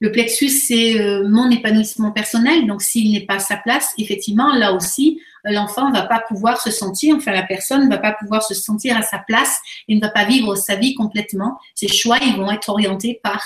[0.00, 0.94] le plexus, c'est
[1.26, 2.66] mon épanouissement personnel.
[2.66, 6.60] Donc, s'il n'est pas à sa place, effectivement, là aussi, l'enfant ne va pas pouvoir
[6.60, 9.94] se sentir, enfin la personne ne va pas pouvoir se sentir à sa place et
[9.94, 11.58] ne va pas vivre sa vie complètement.
[11.74, 13.42] Ses choix, ils vont être orientés par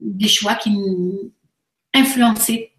[0.00, 0.76] des choix qui
[1.94, 2.72] influencés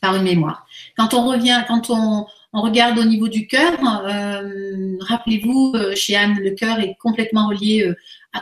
[0.00, 0.66] par une mémoire.
[0.96, 6.36] Quand on revient, quand on, regarde au niveau du cœur, euh, rappelez-vous, euh, chez Anne,
[6.40, 7.94] le cœur est complètement relié euh,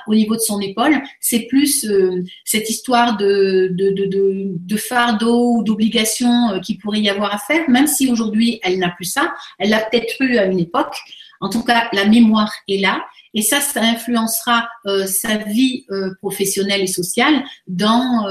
[0.06, 1.00] au niveau de son épaule.
[1.20, 7.00] C'est plus euh, cette histoire de, de, de, de fardeau ou d'obligation euh, qu'il pourrait
[7.00, 9.34] y avoir à faire, même si aujourd'hui elle n'a plus ça.
[9.58, 10.96] Elle l'a peut-être eu à une époque.
[11.40, 13.04] En tout cas, la mémoire est là.
[13.34, 15.86] Et ça, ça influencera euh, sa vie
[16.20, 18.26] professionnelle et sociale dans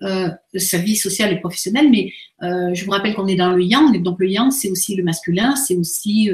[0.00, 1.90] sa vie sociale et professionnelle.
[1.90, 4.00] Mais je vous rappelle qu'on est dans le yang.
[4.02, 6.30] Donc le yang, c'est aussi le masculin, c'est aussi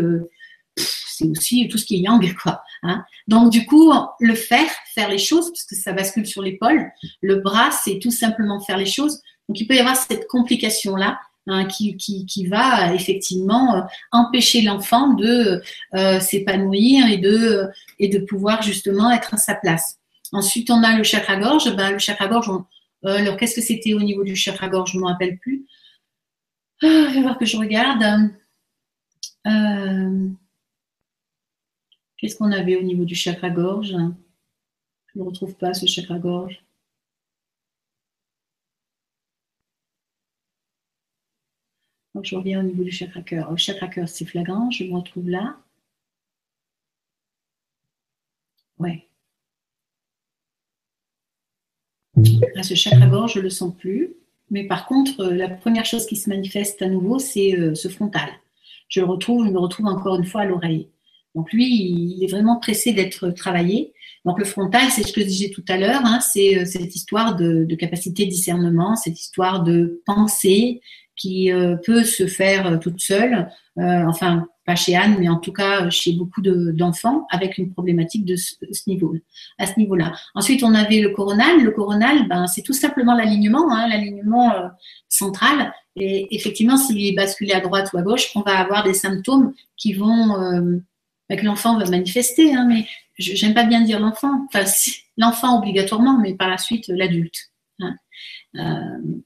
[1.31, 2.63] aussi tout ce qui est yang, quoi.
[2.83, 3.05] Hein.
[3.29, 6.91] Donc du coup, le faire, faire les choses, puisque ça bascule sur l'épaule.
[7.21, 9.21] Le bras, c'est tout simplement faire les choses.
[9.49, 11.19] Donc il peut y avoir cette complication là.
[11.49, 13.81] Hein, qui, qui, qui, va effectivement euh,
[14.13, 15.61] empêcher l'enfant de
[15.93, 17.67] euh, s'épanouir et de,
[17.99, 19.99] et de pouvoir justement être à sa place.
[20.33, 21.75] Ensuite, on a le chakra-gorge.
[21.75, 22.49] Ben, le chakra-gorge,
[23.05, 24.93] euh, alors qu'est-ce que c'était au niveau du chakra-gorge?
[24.93, 25.67] Je ne me rappelle plus.
[26.83, 28.31] Ah, je vais voir que je regarde.
[29.47, 30.29] Euh,
[32.23, 33.97] Qu'est-ce qu'on avait au niveau du chakra-gorge
[35.09, 36.65] Je ne retrouve pas ce chakra-gorge.
[42.15, 43.51] Donc, je reviens au niveau du chakra-cœur.
[43.51, 45.57] Le chakra-cœur, c'est flagrant, je me retrouve là.
[48.79, 49.09] Ouais.
[52.63, 54.15] Ce chakra-gorge, je ne le sens plus.
[54.51, 58.29] Mais par contre, la première chose qui se manifeste à nouveau, c'est euh, ce frontal.
[58.89, 60.89] Je le retrouve, je me retrouve encore une fois à l'oreille.
[61.35, 63.93] Donc lui, il est vraiment pressé d'être travaillé.
[64.25, 66.95] Donc le frontal, c'est ce que je disais tout à l'heure, hein, c'est euh, cette
[66.95, 70.81] histoire de, capacité de discernement, cette histoire de pensée
[71.17, 75.53] qui euh, peut se faire euh, toute seule, enfin pas chez Anne, mais en tout
[75.53, 78.55] cas chez beaucoup d'enfants avec une problématique de ce,
[78.87, 79.17] niveau,
[79.59, 80.13] à ce niveau-là.
[80.37, 81.61] Ensuite, on avait le coronal.
[81.61, 84.53] Le coronal, ben, c'est tout simplement l'alignement, hein, l'alignement
[85.09, 85.73] central.
[85.97, 89.53] Et effectivement, s'il est basculé à droite ou à gauche, on va avoir des symptômes
[89.77, 90.81] qui vont
[91.37, 92.87] que l'enfant va manifester, hein, mais
[93.19, 94.65] j'aime pas bien dire l'enfant, enfin
[95.17, 97.51] l'enfant obligatoirement, mais par la suite l'adulte.
[97.81, 97.97] Hein.
[98.57, 99.21] Euh,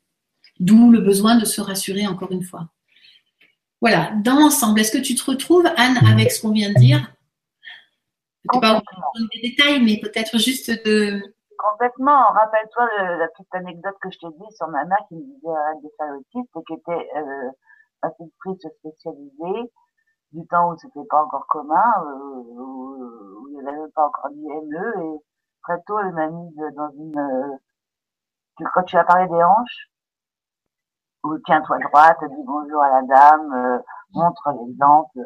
[0.61, 2.69] d'où le besoin de se rassurer encore une fois.
[3.81, 7.13] Voilà, dans l'ensemble, est-ce que tu te retrouves, Anne, avec ce qu'on vient de dire?
[8.61, 8.81] Pas
[9.33, 11.21] des détails, mais peut-être juste de.
[11.59, 12.29] Complètement.
[12.33, 12.89] Rappelle-toi
[13.19, 15.91] la petite anecdote que je t'ai dit sur ma mère qui me disait arrête de
[15.97, 17.51] faire et qui était euh,
[18.03, 19.71] institutrice spécialisée
[20.37, 24.75] du temps où c'était pas encore commun, euh, où, il n'y avait pas encore d'IME,
[25.03, 25.19] et
[25.63, 27.57] très tôt, elle m'a mise dans une, euh,
[28.75, 29.91] quand tu as parlé des hanches,
[31.25, 33.79] où tiens-toi droite, dis bonjour à la dame, euh,
[34.13, 35.19] montre l'exemple,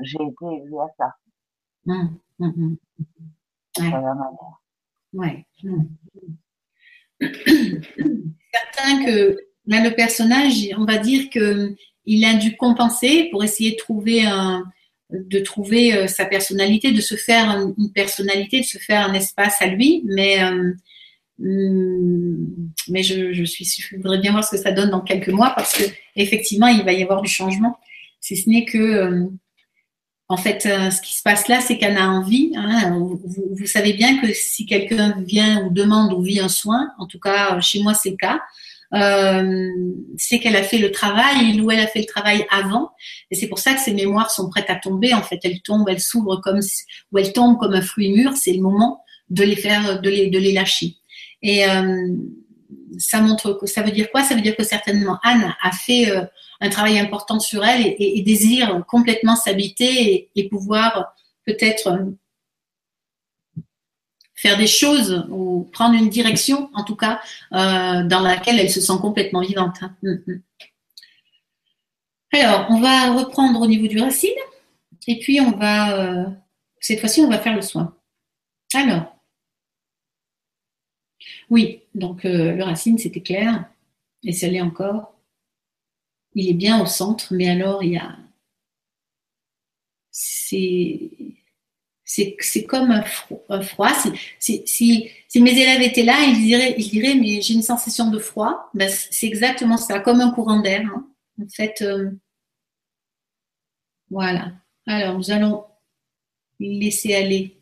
[0.00, 1.14] j'ai été élevée à ça.
[1.86, 2.76] Mmh, mmh, mmh.
[3.80, 3.94] Ouais.
[5.14, 5.46] Ouais.
[7.20, 11.74] Certain que là, le personnage, on va dire que
[12.08, 14.64] il a dû compenser pour essayer de trouver un,
[15.10, 19.60] de trouver euh, sa personnalité, de se faire une personnalité, de se faire un espace
[19.60, 20.02] à lui.
[20.06, 20.72] Mais, euh,
[21.38, 22.46] mm,
[22.88, 25.84] mais je, je voudrais bien voir ce que ça donne dans quelques mois parce que
[26.16, 27.78] effectivement, il va y avoir du changement.
[28.20, 29.26] Si ce n'est que, euh,
[30.28, 32.52] en fait, ce qui se passe là, c'est qu'elle a envie.
[32.54, 36.90] Hein, vous, vous, savez bien que si quelqu'un vient ou demande ou vit un soin,
[36.98, 38.42] en tout cas chez moi c'est le cas,
[38.94, 39.68] euh,
[40.16, 42.90] c'est qu'elle a fait le travail ou elle a fait le travail avant.
[43.30, 45.14] Et c'est pour ça que ces mémoires sont prêtes à tomber.
[45.14, 46.60] En fait, elles tombent, elles s'ouvrent comme
[47.12, 48.36] ou elles tombent comme un fruit mûr.
[48.36, 50.96] C'est le moment de les faire, de les, de les lâcher.
[51.42, 52.08] Et euh,
[52.98, 54.22] ça montre ça veut dire quoi?
[54.22, 56.24] Ça veut dire que certainement Anne a fait euh,
[56.60, 61.14] un travail important sur elle et, désire complètement s'habiter et, pouvoir
[61.46, 62.00] peut-être
[64.38, 67.20] faire des choses ou prendre une direction, en tout cas,
[67.52, 69.78] euh, dans laquelle elle se sent complètement vivante.
[69.82, 69.96] Hein.
[70.02, 70.42] Mm, mm.
[72.32, 74.30] Alors, on va reprendre au niveau du racine,
[75.08, 76.26] et puis on va, euh,
[76.78, 77.96] cette fois-ci, on va faire le soin.
[78.74, 79.16] Alors,
[81.50, 83.64] oui, donc euh, le racine, c'était clair,
[84.22, 85.14] et ça l'est encore.
[86.34, 88.16] Il est bien au centre, mais alors il y a,
[90.12, 91.10] c'est
[92.08, 93.02] c'est comme un,
[93.62, 93.92] froid.
[94.38, 98.18] Si, si, mes élèves étaient là, ils diraient, ils diraient mais j'ai une sensation de
[98.18, 98.70] froid.
[98.74, 100.82] Ben, c'est exactement ça, comme un courant d'air.
[100.86, 101.06] Hein.
[101.42, 102.10] En fait, euh,
[104.10, 104.52] voilà.
[104.86, 105.64] Alors, nous allons
[106.60, 107.60] laisser aller.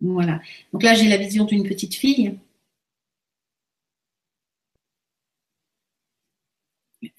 [0.00, 0.40] Voilà.
[0.72, 2.36] Donc là, j'ai la vision d'une petite fille.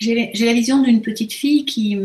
[0.04, 1.98] J'ai la vision d'une petite fille qui,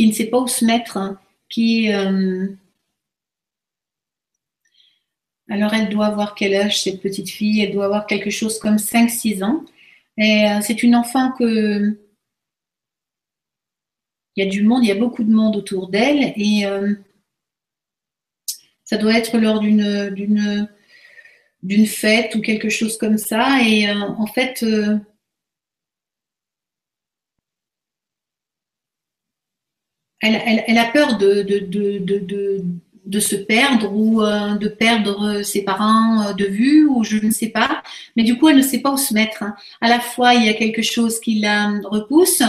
[0.00, 1.92] qui ne sait pas où se mettre, hein, qui.
[1.92, 2.48] Euh,
[5.50, 7.60] alors, elle doit avoir quel âge, cette petite fille?
[7.60, 9.62] Elle doit avoir quelque chose comme 5-6 ans.
[10.16, 11.98] Et euh, c'est une enfant que.
[14.36, 16.32] Il y a du monde, il y a beaucoup de monde autour d'elle.
[16.36, 16.94] Et euh,
[18.84, 20.66] ça doit être lors d'une
[21.62, 23.62] d'une fête ou quelque chose comme ça.
[23.62, 24.98] Et euh, en fait, euh,
[30.20, 31.44] elle, a peur de,
[33.20, 37.82] se perdre ou euh, de perdre ses parents de vue ou je ne sais pas.
[38.16, 39.44] Mais du coup, elle ne sait pas où se mettre.
[39.80, 42.42] À la fois, il y a quelque chose qui la repousse.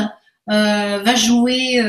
[0.47, 1.81] va jouer,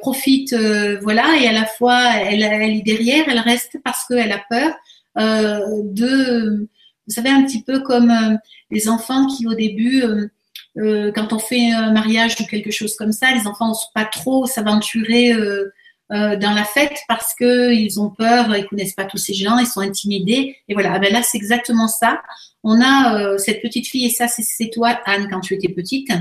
[0.00, 0.54] profite,
[1.02, 4.74] voilà, et à la fois elle, est derrière, elle reste parce qu'elle a peur,
[5.16, 6.68] de,
[7.06, 8.36] vous savez, un petit peu comme euh,
[8.70, 10.02] les enfants qui au début,
[10.78, 14.04] euh, quand on fait un mariage ou quelque chose comme ça, les enfants n'osent pas
[14.04, 15.32] trop s'aventurer
[16.10, 19.80] dans la fête parce qu'ils ont peur, ils connaissent pas tous ces gens, ils sont
[19.80, 20.56] intimidés.
[20.68, 22.22] Et voilà, ah ben là c'est exactement ça.
[22.62, 26.12] On a cette petite fille et ça c'est toi Anne quand tu étais petite,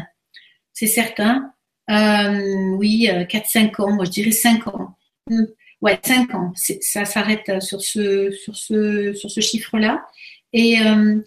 [0.72, 1.52] c'est certain.
[1.90, 4.96] oui, 4-5 ans, moi je dirais 5 ans.
[5.84, 6.54] Ouais, 5 ans.
[6.56, 10.06] Ça s'arrête euh, sur ce, sur ce, sur ce chiffre-là.
[10.54, 11.22] Et euh,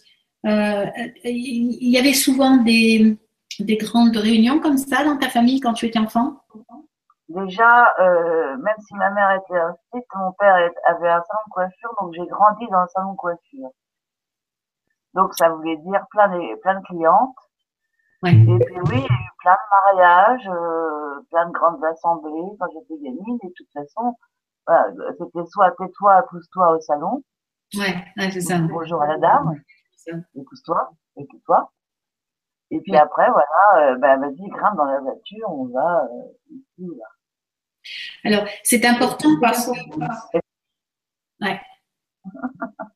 [0.46, 0.86] euh,
[1.24, 3.18] il y avait souvent des,
[3.60, 6.40] des grandes réunions comme ça dans ta famille quand tu étais enfant?
[7.28, 9.60] Déjà, même si ma mère était
[9.92, 13.16] petite, mon père avait un salon de coiffure, donc j'ai grandi dans un salon de
[13.16, 13.70] coiffure.
[15.12, 17.36] Donc ça voulait dire plein de, plein de clientes.
[18.24, 22.68] Et puis oui, il y a eu plein de mariages, plein de grandes assemblées quand
[22.72, 23.38] j'étais gamine.
[23.42, 24.14] Et de toute façon,
[25.18, 27.22] c'était soit tais-toi, pousse-toi au salon.
[27.76, 28.58] Ouais, c'est ça.
[28.58, 29.54] Bonjour à la dame.
[30.34, 31.72] Pousse-toi, et toi
[32.70, 36.90] Et puis après, voilà, euh, bah, vas-y, grimpe dans la voiture, on va euh, ici,
[36.98, 37.06] là.
[38.24, 40.38] Alors, c'est important parce que.
[41.40, 41.60] Ouais.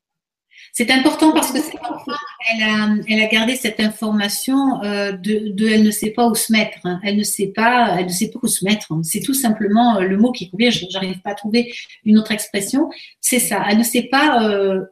[0.81, 2.17] C'est important parce que cette enfant,
[2.51, 6.35] elle a, elle a gardé cette information euh, de, de, elle ne sait pas où
[6.35, 6.79] se mettre.
[6.85, 6.99] Hein.
[7.05, 8.91] Elle ne sait pas, elle ne sait pas où se mettre.
[8.91, 9.03] Hein.
[9.05, 10.71] C'est tout simplement euh, le mot qui convient.
[10.71, 11.71] J'arrive pas à trouver
[12.07, 12.89] une autre expression.
[13.21, 13.63] C'est ça.
[13.69, 14.87] Elle ne sait pas euh,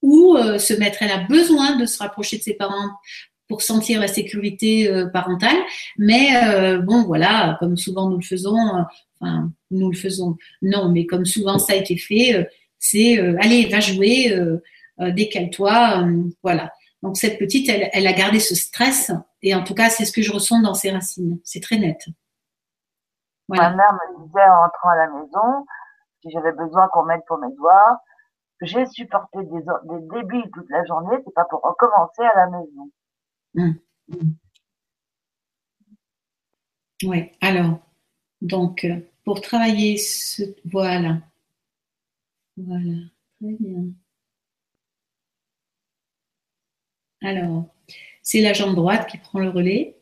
[0.00, 1.02] où euh, se mettre.
[1.02, 2.90] Elle a besoin de se rapprocher de ses parents
[3.48, 5.58] pour sentir la sécurité parentale.
[5.98, 6.30] Mais
[6.84, 8.56] bon, voilà, comme souvent nous le faisons.
[9.20, 10.36] Enfin, nous le faisons.
[10.62, 14.34] Non, mais comme souvent ça a été fait, c'est allez, va jouer
[14.98, 16.72] décale-toi, euh, voilà.
[17.02, 19.10] Donc cette petite, elle, a gardé ce stress,
[19.42, 21.40] et en tout cas, c'est ce que je ressens dans ses racines.
[21.42, 22.06] C'est très net.
[23.48, 25.66] Ma mère me disait en entrant à la maison,
[26.22, 27.98] si j'avais besoin qu'on m'aide pour mes devoirs,
[28.60, 32.90] j'ai supporté des, des débits toute la journée, c'est pas pour recommencer à la maison.
[33.56, 33.74] Hum.
[37.04, 37.80] Oui, alors,
[38.40, 40.42] donc, euh, pour travailler ce.
[40.64, 41.18] Voilà.
[42.56, 42.98] Voilà,
[43.40, 43.84] très bien.
[47.22, 47.66] Alors,
[48.22, 49.96] c'est la jambe droite qui prend le relais.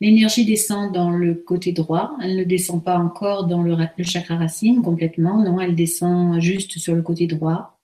[0.00, 4.82] L'énergie descend dans le côté droit, elle ne descend pas encore dans le, chakra racine
[4.82, 7.78] complètement, non, elle descend juste sur le côté droit,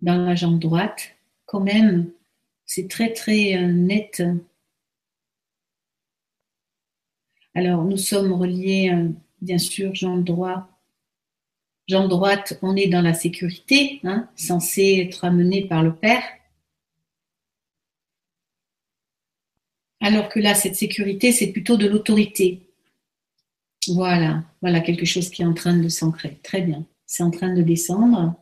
[0.00, 1.14] dans la jambe droite.
[1.44, 2.10] Quand même,
[2.64, 4.22] c'est très très euh, net.
[7.54, 9.10] Alors, nous sommes reliés, euh,
[9.42, 10.71] bien sûr, jambe droite.
[11.88, 16.22] Jambe droite, on est dans la sécurité, hein, censé être amené par le Père.
[20.00, 22.62] Alors que là, cette sécurité, c'est plutôt de l'autorité.
[23.88, 26.38] Voilà, voilà quelque chose qui est en train de s'ancrer.
[26.42, 26.86] Très bien.
[27.06, 28.34] C'est en train de descendre.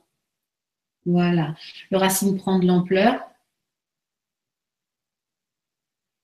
[1.07, 1.57] Voilà.
[1.91, 3.21] Le racine prend de l'ampleur.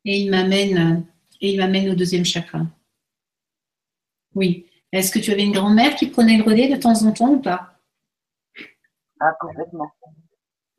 [0.05, 1.07] Et il m'amène
[1.41, 2.67] et il m'amène au deuxième chakra.
[4.35, 4.67] Oui.
[4.93, 7.41] Est-ce que tu avais une grand-mère qui prenait le relais de temps en temps ou
[7.41, 7.75] pas?
[9.21, 9.91] Ah, complètement.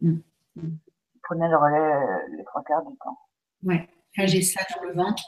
[0.02, 0.20] Hmm.
[0.56, 3.18] Il prenait le relais euh, les trois quarts du temps.
[3.64, 3.88] Ouais
[4.26, 5.24] j'ai ça dans le ventre.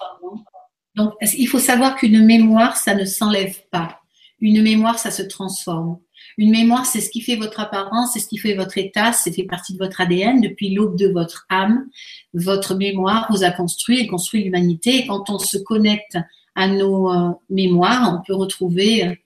[0.95, 4.01] Donc, il faut savoir qu'une mémoire, ça ne s'enlève pas.
[4.39, 5.99] Une mémoire, ça se transforme.
[6.37, 9.31] Une mémoire, c'est ce qui fait votre apparence, c'est ce qui fait votre état, c'est
[9.31, 11.87] fait partie de votre ADN depuis l'aube de votre âme.
[12.33, 14.97] Votre mémoire vous a construit et construit l'humanité.
[14.97, 16.17] Et quand on se connecte
[16.59, 19.17] à nos euh, mémoires, on peut retrouver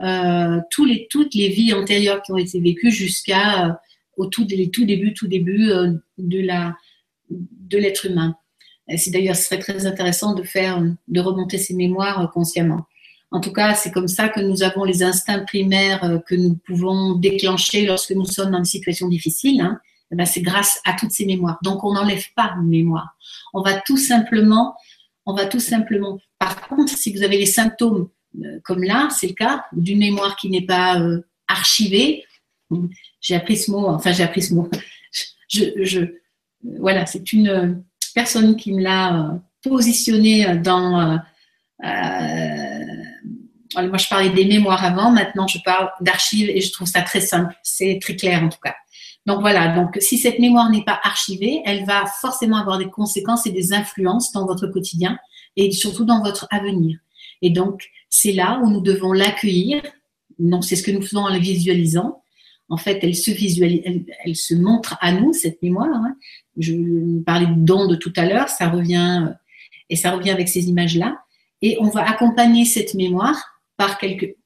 [0.00, 3.72] euh, tous les, toutes les vies antérieures qui ont été vécues jusqu'à euh,
[4.16, 5.70] au tout, début, tout début
[6.16, 6.74] de la
[7.28, 8.34] de l'être humain.
[8.96, 12.86] C'est d'ailleurs, ce serait très intéressant de faire, de remonter ces mémoires consciemment.
[13.30, 17.16] En tout cas, c'est comme ça que nous avons les instincts primaires que nous pouvons
[17.16, 19.60] déclencher lorsque nous sommes dans une situation difficile.
[19.60, 19.78] Hein.
[20.10, 21.58] Eh ben, c'est grâce à toutes ces mémoires.
[21.62, 23.14] Donc, on n'enlève pas une mémoire.
[23.52, 24.74] On va tout simplement,
[25.28, 26.18] on va tout simplement.
[26.38, 28.08] Par contre, si vous avez les symptômes
[28.42, 32.24] euh, comme là, c'est le cas d'une mémoire qui n'est pas euh, archivée.
[33.20, 33.86] J'ai appris ce mot.
[33.86, 34.68] Enfin, j'ai appris ce mot.
[35.48, 36.18] Je
[36.62, 41.00] voilà, c'est une personne qui me l'a euh, positionné dans.
[41.00, 41.16] Euh,
[41.84, 47.02] euh, moi, je parlais des mémoires avant, maintenant je parle d'archives et je trouve ça
[47.02, 48.74] très simple, c'est très clair en tout cas.
[49.28, 53.46] Donc voilà, donc si cette mémoire n'est pas archivée, elle va forcément avoir des conséquences
[53.46, 55.18] et des influences dans votre quotidien
[55.54, 56.98] et surtout dans votre avenir.
[57.42, 59.82] Et donc c'est là où nous devons l'accueillir.
[60.38, 62.22] Donc c'est ce que nous faisons en la visualisant.
[62.70, 63.82] En fait, elle se visualise,
[64.24, 65.90] elle, se montre à nous cette mémoire.
[65.92, 66.16] Hein.
[66.56, 69.34] Je parlais d'ondes tout à l'heure, ça revient
[69.90, 71.18] et ça revient avec ces images-là.
[71.60, 74.36] Et on va accompagner cette mémoire par quelques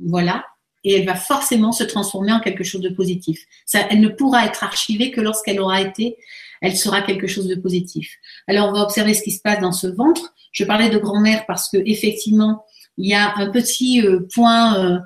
[0.00, 0.44] voilà,
[0.84, 3.44] et elle va forcément se transformer en quelque chose de positif.
[3.72, 6.16] Elle ne pourra être archivée que lorsqu'elle aura été,
[6.60, 8.16] elle sera quelque chose de positif.
[8.46, 10.34] Alors on va observer ce qui se passe dans ce ventre.
[10.52, 12.64] Je parlais de grand-mère parce que effectivement,
[12.96, 14.98] il y a un petit euh, point euh,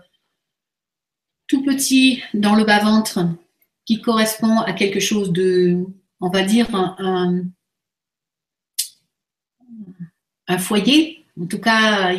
[1.47, 3.21] tout petit dans le bas ventre
[3.87, 5.87] qui correspond à quelque chose de
[6.21, 7.45] on va dire, un,
[10.59, 11.25] foyer.
[11.41, 12.13] En tout cas,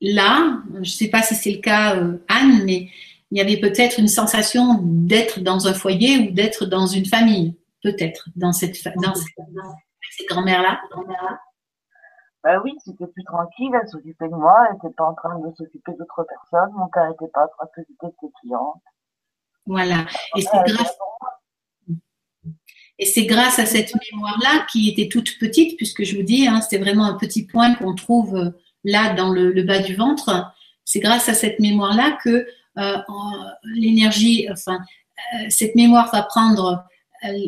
[0.00, 2.88] là, je ne sais pas si c'est le cas, euh, Anne, mais
[3.30, 7.56] il y avait peut-être une sensation d'être dans un foyer ou d'être dans une famille,
[7.82, 10.80] peut-être, dans cette, dans cette, grand-mère-là.
[12.42, 15.54] bah oui, c'était plus tranquille, elle s'occupait de moi, elle n'était pas en train de
[15.56, 18.82] s'occuper d'autres personnes, mon père n'était pas en train de s'occuper de ses clientes.
[19.66, 20.96] Voilà, et c'est grâce,
[22.98, 26.60] et c'est grâce à cette mémoire-là, qui était toute petite, puisque je vous dis, hein,
[26.62, 28.50] c'était vraiment un petit point qu'on trouve euh,
[28.84, 30.52] là dans le, bas du ventre.
[30.84, 32.46] C'est grâce à cette mémoire-là que
[32.78, 32.96] euh,
[33.74, 34.78] l'énergie, enfin,
[35.34, 36.84] euh, cette mémoire va prendre,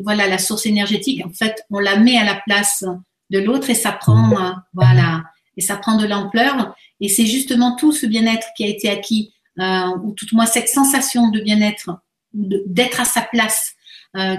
[0.03, 1.25] voilà, la source énergétique.
[1.25, 2.85] En fait, on la met à la place
[3.31, 5.23] de l'autre et ça prend, voilà,
[5.57, 6.75] et ça prend de l'ampleur.
[7.01, 11.29] Et c'est justement tout ce bien-être qui a été acquis, ou tout moins cette sensation
[11.29, 12.01] de bien-être,
[12.33, 13.77] d'être à sa place
[14.17, 14.37] euh,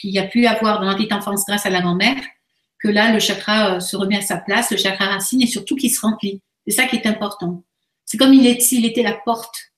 [0.00, 2.22] qu'il y a pu avoir dans la petite enfance grâce à la grand-mère,
[2.78, 5.76] que là, le chakra euh, se remet à sa place, le chakra racine, et surtout
[5.76, 6.42] qu'il se remplit.
[6.66, 7.64] C'est ça qui est important.
[8.04, 9.72] C'est comme s'il était la porte.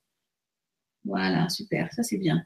[1.05, 2.45] Voilà, super, ça c'est bien.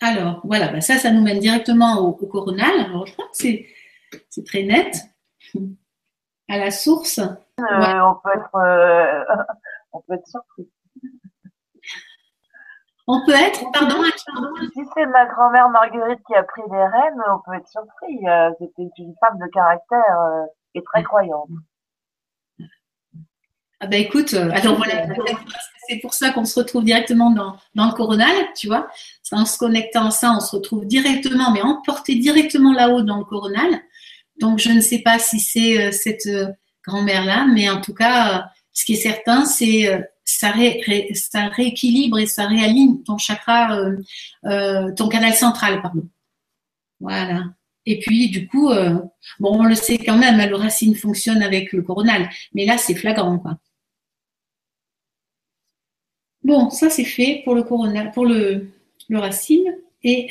[0.00, 2.80] Alors, voilà, bah, ça, ça nous mène directement au, coronal.
[2.80, 4.96] Alors, je crois que c'est, très net.
[6.48, 7.18] À la source.
[7.18, 8.50] Euh, on, peut être,
[9.92, 10.68] on peut être surpris.
[13.10, 14.04] On peut être, pardon,
[14.74, 18.28] Si c'est ma grand-mère Marguerite qui a pris les rênes, on peut être surpris.
[18.28, 20.44] Euh, c'était une femme de caractère euh,
[20.74, 21.48] et très croyante.
[23.80, 25.06] Ah ben écoute, euh, alors voilà,
[25.86, 28.88] c'est pour ça qu'on se retrouve directement dans, dans le coronal, tu vois.
[29.32, 33.24] En se connectant à ça, on se retrouve directement, mais emporté directement là-haut dans le
[33.24, 33.80] coronal.
[34.38, 36.28] Donc je ne sais pas si c'est cette
[36.86, 40.52] grand-mère-là, mais en tout cas, ce qui est certain, c'est ça,
[41.14, 43.80] ça, rééquilibre et ça réaligne ton chakra,
[44.96, 46.08] ton canal central, pardon.
[47.00, 47.44] Voilà.
[47.86, 48.68] Et puis, du coup,
[49.40, 52.94] bon, on le sait quand même, le racine fonctionne avec le coronal, mais là, c'est
[52.94, 53.42] flagrant.
[56.48, 58.70] Bon, ça c'est fait pour le corona, pour le,
[59.12, 59.76] racine.
[60.02, 60.30] Et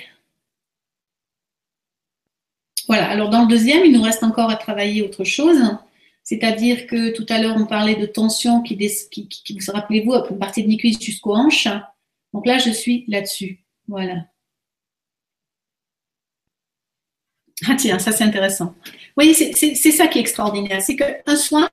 [2.88, 3.10] voilà.
[3.10, 5.60] Alors dans le deuxième, il nous reste encore à travailler autre chose.
[6.28, 10.66] C'est-à-dire que tout à l'heure, on parlait de tension qui, qui, qui, rappelez-vous, à partir
[10.66, 11.70] de mi-cuisse jusqu'aux hanches.
[12.34, 13.64] Donc là, je suis là-dessus.
[13.88, 14.26] Voilà.
[17.66, 18.76] Ah tiens, ça c'est intéressant.
[18.86, 20.82] Vous voyez, c'est ça qui est extraordinaire.
[20.82, 21.70] C'est qu'un soin,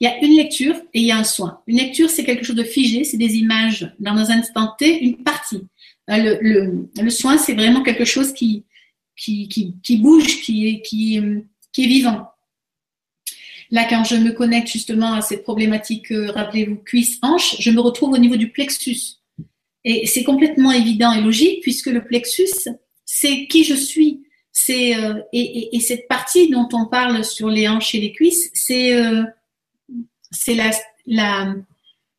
[0.00, 1.60] il y a une lecture et il y a un soin.
[1.66, 5.22] Une lecture, c'est quelque chose de figé, c'est des images dans un instant T, une
[5.22, 5.66] partie.
[6.08, 8.64] Euh, le, soin, c'est vraiment quelque chose qui,
[9.14, 9.48] qui,
[9.82, 11.20] qui, bouge, qui qui,
[11.72, 12.26] qui est vivant.
[13.70, 18.18] Là, quand je me connecte justement à cette problématique, rappelez-vous, cuisse-hanche, je me retrouve au
[18.18, 19.18] niveau du plexus.
[19.84, 22.70] Et c'est complètement évident et logique puisque le plexus,
[23.04, 24.22] c'est qui je suis
[24.58, 28.94] c'est euh, et, cette partie dont on parle sur les hanches et les cuisses, c'est
[28.94, 29.22] euh,
[30.30, 30.56] c'est
[31.06, 31.54] la,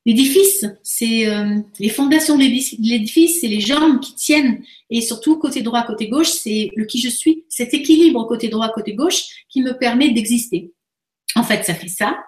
[0.06, 5.62] l'édifice, c'est euh, les fondations de l'édifice, c'est les jambes qui tiennent et surtout côté
[5.62, 9.62] droit, côté gauche, c'est le qui je suis, cet équilibre côté droit, côté gauche qui
[9.62, 10.72] me permet d'exister.
[11.36, 12.24] En fait, ça fait ça,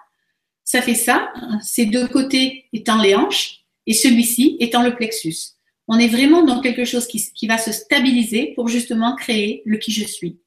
[0.64, 1.32] ça fait ça,
[1.62, 5.52] ces deux côtés étant les hanches et celui-ci étant le plexus
[5.88, 9.92] on est vraiment dans quelque chose qui, va se stabiliser pour justement créer le qui
[9.92, 10.40] je suis.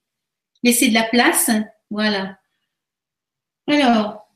[0.64, 1.52] Laisser de la place,
[1.90, 2.40] voilà.
[3.68, 4.28] Alors,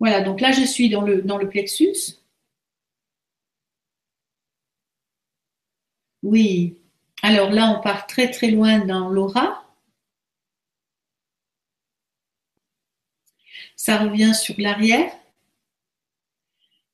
[0.00, 2.16] voilà, donc là je suis dans le, dans le plexus.
[6.22, 6.78] Oui,
[7.22, 9.65] alors là on part très très loin dans l'aura.
[13.86, 15.12] Ça revient sur l'arrière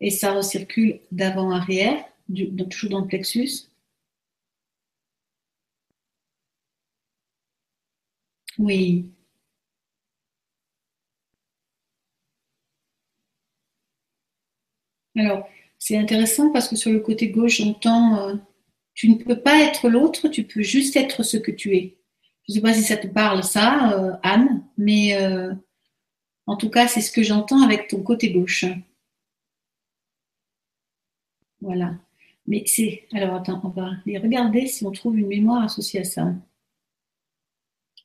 [0.03, 2.05] et ça recircule d'avant-arrière,
[2.69, 3.71] toujours dans le plexus.
[8.59, 9.11] Oui.
[15.17, 18.35] Alors, c'est intéressant parce que sur le côté gauche, j'entends euh,
[18.93, 21.97] tu ne peux pas être l'autre, tu peux juste être ce que tu es.
[22.47, 25.55] Je ne sais pas si ça te parle ça, euh, Anne, mais euh,
[26.47, 28.65] en tout cas, c'est ce que j'entends avec ton côté gauche.
[31.61, 31.95] Voilà.
[32.47, 33.07] Mais c'est.
[33.13, 36.33] Alors attends, on va regarder si on trouve une mémoire associée à ça.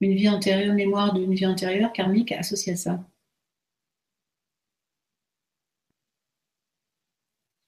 [0.02, 3.04] Une vie antérieure, mémoire d'une vie antérieure karmique associée à ça.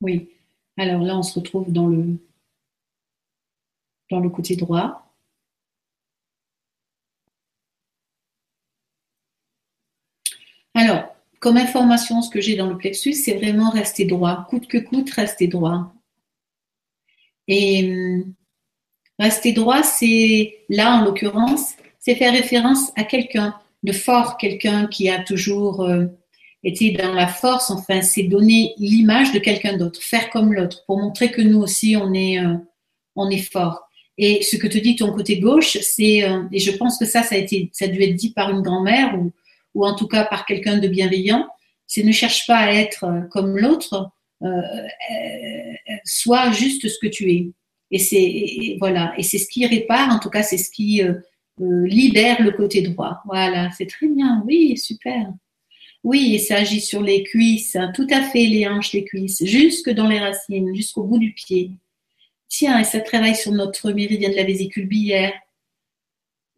[0.02, 0.30] Oui.
[0.78, 2.18] Alors là, on se retrouve dans le,
[4.10, 5.06] dans le côté droit.
[10.74, 14.78] Alors, comme information, ce que j'ai dans le plexus, c'est vraiment rester droit, coûte que
[14.78, 15.94] coûte, rester droit.
[17.48, 18.34] Et hum,
[19.18, 25.10] rester droit, c'est là, en l'occurrence, c'est faire référence à quelqu'un de fort, quelqu'un qui
[25.10, 26.06] a toujours euh,
[26.64, 31.00] été dans la force, enfin, c'est donner l'image de quelqu'un d'autre, faire comme l'autre, pour
[31.00, 32.56] montrer que nous aussi, on est, euh,
[33.16, 33.88] on est fort.
[34.18, 37.24] Et ce que te dit ton côté gauche, c'est, euh, et je pense que ça,
[37.24, 39.32] ça a été, ça a dû être dit par une grand-mère ou,
[39.76, 41.48] ou en tout cas par quelqu'un de bienveillant,
[41.90, 44.12] c'est ne cherche pas à être euh, comme l'autre,
[44.44, 47.52] euh, euh, sois juste ce que tu es.
[47.92, 51.02] Et c'est voilà, et c'est ce qui répare, en tout cas, c'est ce qui
[51.58, 53.20] libère le côté droit.
[53.26, 54.44] Voilà, c'est très bien.
[54.46, 55.34] Oui, super.
[56.04, 59.44] Oui, et ça agit sur les cuisses, hein, tout à fait les hanches, les cuisses,
[59.44, 61.72] jusque dans les racines, jusqu'au bout du pied.
[62.48, 65.34] Tiens, et ça travaille sur notre méridien de la vésicule biliaire,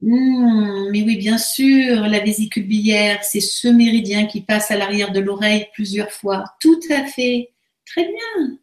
[0.01, 5.11] Hmm, mais oui, bien sûr, la vésicule biliaire, c'est ce méridien qui passe à l'arrière
[5.11, 6.45] de l'oreille plusieurs fois.
[6.59, 7.51] Tout à fait.
[7.85, 8.57] Très bien.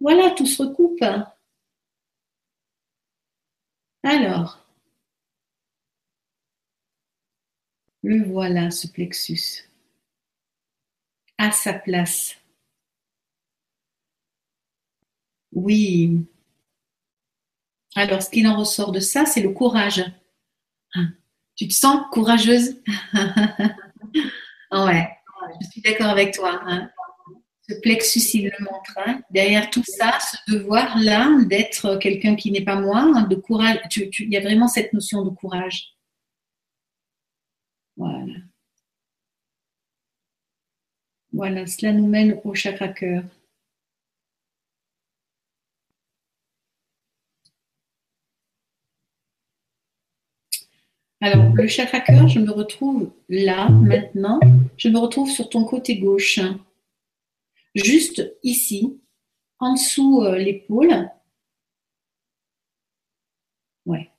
[0.00, 1.02] Voilà, tout se recoupe.
[4.04, 4.60] Alors,
[8.04, 9.68] le voilà, ce plexus,
[11.36, 12.36] à sa place.
[15.52, 16.26] Oui,
[17.94, 20.04] alors, ce qu'il en ressort de ça, c'est le courage.
[20.94, 21.08] Hein?
[21.56, 22.80] Tu te sens courageuse?
[24.72, 25.06] Ouais,
[25.60, 26.62] je suis d'accord avec toi.
[26.64, 26.90] Hein.
[27.68, 28.98] Ce plexus, il le montre.
[29.04, 29.20] Hein.
[29.30, 34.36] Derrière tout ça, ce devoir-là d'être quelqu'un qui n'est pas moi, de courage, il y
[34.38, 35.94] a vraiment cette notion de courage.
[37.98, 38.34] Voilà.
[41.32, 43.24] Voilà, cela nous mène au chakra cœur.
[51.22, 54.40] Alors, le chakra cœur, je me retrouve là, maintenant.
[54.76, 56.40] Je me retrouve sur ton côté gauche.
[57.76, 59.00] Juste ici,
[59.60, 61.08] en dessous euh, l'épaule.
[63.86, 64.10] Ouais.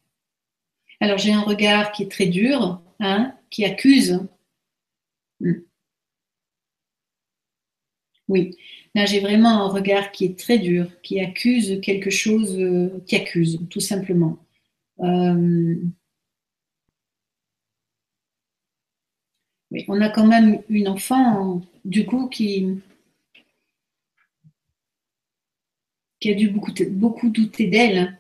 [1.02, 4.26] Alors, j'ai un regard qui est très dur, hein, qui accuse.
[5.42, 5.60] Hmm.
[8.30, 8.56] Oui,
[8.96, 13.18] là j'ai vraiment un regard qui est très dur, qui accuse quelque chose, euh, qui
[13.18, 14.38] accuse, tout simplement.
[15.00, 15.76] Euh,
[19.88, 22.80] on a quand même une enfant, du coup, qui,
[26.20, 28.18] qui a dû beaucoup, douter d'elle.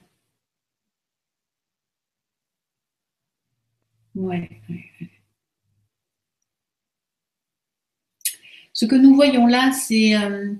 [4.16, 4.50] Ouais,
[8.74, 10.54] Ce que nous voyons là, c'est, euh,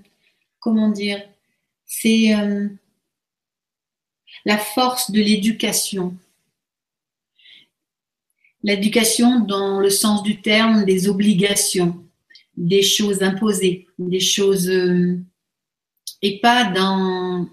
[0.60, 1.28] comment dire,
[1.86, 2.70] c'est euh,
[4.46, 6.16] la force de l'éducation.
[8.64, 12.02] L'éducation dans le sens du terme des obligations,
[12.56, 15.20] des choses imposées, des choses euh,
[16.22, 17.48] et pas dans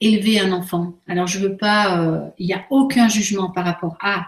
[0.00, 1.00] élever un enfant.
[1.08, 4.26] Alors je veux pas, euh, il n'y a aucun jugement par rapport à,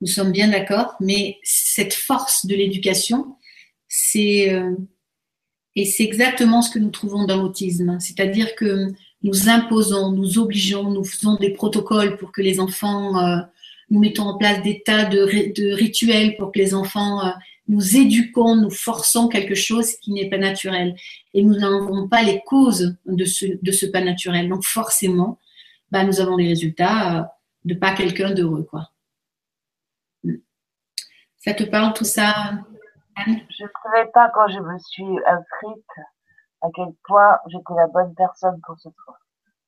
[0.00, 3.36] nous sommes bien d'accord, mais cette force de l'éducation,
[3.88, 4.74] c'est euh,
[5.74, 8.86] et c'est exactement ce que nous trouvons dans l'autisme, c'est-à-dire que
[9.22, 13.46] nous imposons, nous obligeons, nous faisons des protocoles pour que les enfants
[13.90, 15.20] nous mettons en place des tas de,
[15.74, 17.30] rituels pour que les enfants euh,
[17.68, 20.94] nous éduquons, nous forçons quelque chose qui n'est pas naturel.
[21.34, 24.48] Et nous n'avons pas les causes de ce, de ce pas naturel.
[24.48, 25.38] Donc forcément,
[25.90, 27.22] bah, nous avons des résultats euh,
[27.64, 28.64] de pas quelqu'un d'heureux.
[28.64, 28.90] quoi.
[31.38, 32.34] Ça te parle tout ça,
[33.16, 33.40] Anne?
[33.50, 35.90] Je ne savais pas quand je me suis inscrite
[36.62, 39.18] à quel point j'étais la bonne personne pour ce soir.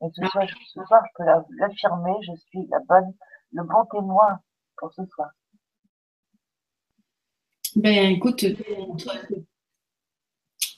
[0.03, 3.13] Et ce, soir, ce soir, je peux l'affirmer, je suis la bonne
[3.53, 4.41] le bon témoin
[4.77, 5.31] pour ce soir
[7.77, 8.45] Ben écoute,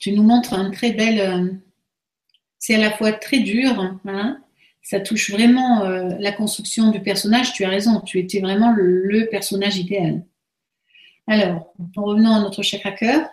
[0.00, 1.20] tu nous montres un très bel.
[1.20, 1.52] Euh,
[2.58, 4.42] c'est à la fois très dur, hein,
[4.82, 7.52] ça touche vraiment euh, la construction du personnage.
[7.52, 10.24] Tu as raison, tu étais vraiment le, personnage idéal.
[11.26, 13.28] Alors, en revenant à notre chakra cœur.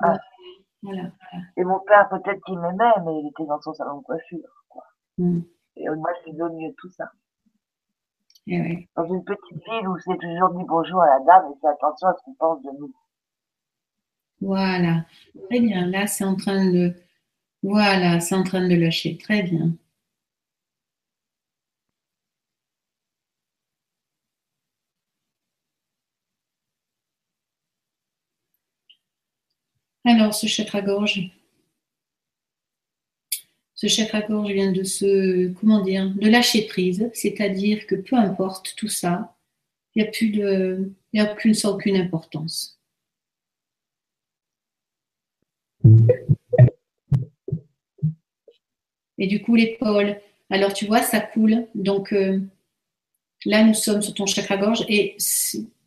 [0.00, 0.18] Ah.
[0.82, 1.12] Voilà,
[1.56, 4.64] Et mon père, peut-être qu'il m'aimait, mais il était dans son salon de coiffure.
[4.68, 4.82] Quoi.
[5.16, 5.42] Hmm.
[5.76, 7.10] Et moi, je lui donne tout ça.
[8.46, 11.68] Eh Dans une petite ville où c'est toujours dit bonjour à la dame et fait
[11.68, 12.94] attention à ce qu'on pense de nous.
[14.40, 15.06] Voilà.
[15.48, 15.86] Très bien.
[15.86, 16.94] Là, c'est en train de.
[17.62, 19.18] Voilà, c'est en train de lâcher.
[19.18, 19.72] Très bien.
[30.04, 31.30] Alors, ce chakra-gorge,
[33.82, 38.86] ce chakra-gorge vient de se, comment dire, de lâcher prise, c'est-à-dire que peu importe tout
[38.86, 39.34] ça,
[39.96, 42.80] il n'y a plus de, il a plus sans aucune importance.
[49.18, 51.66] Et du coup, l'épaule, alors tu vois, ça coule.
[51.74, 52.40] Donc euh,
[53.44, 55.16] là, nous sommes sur ton chakra-gorge et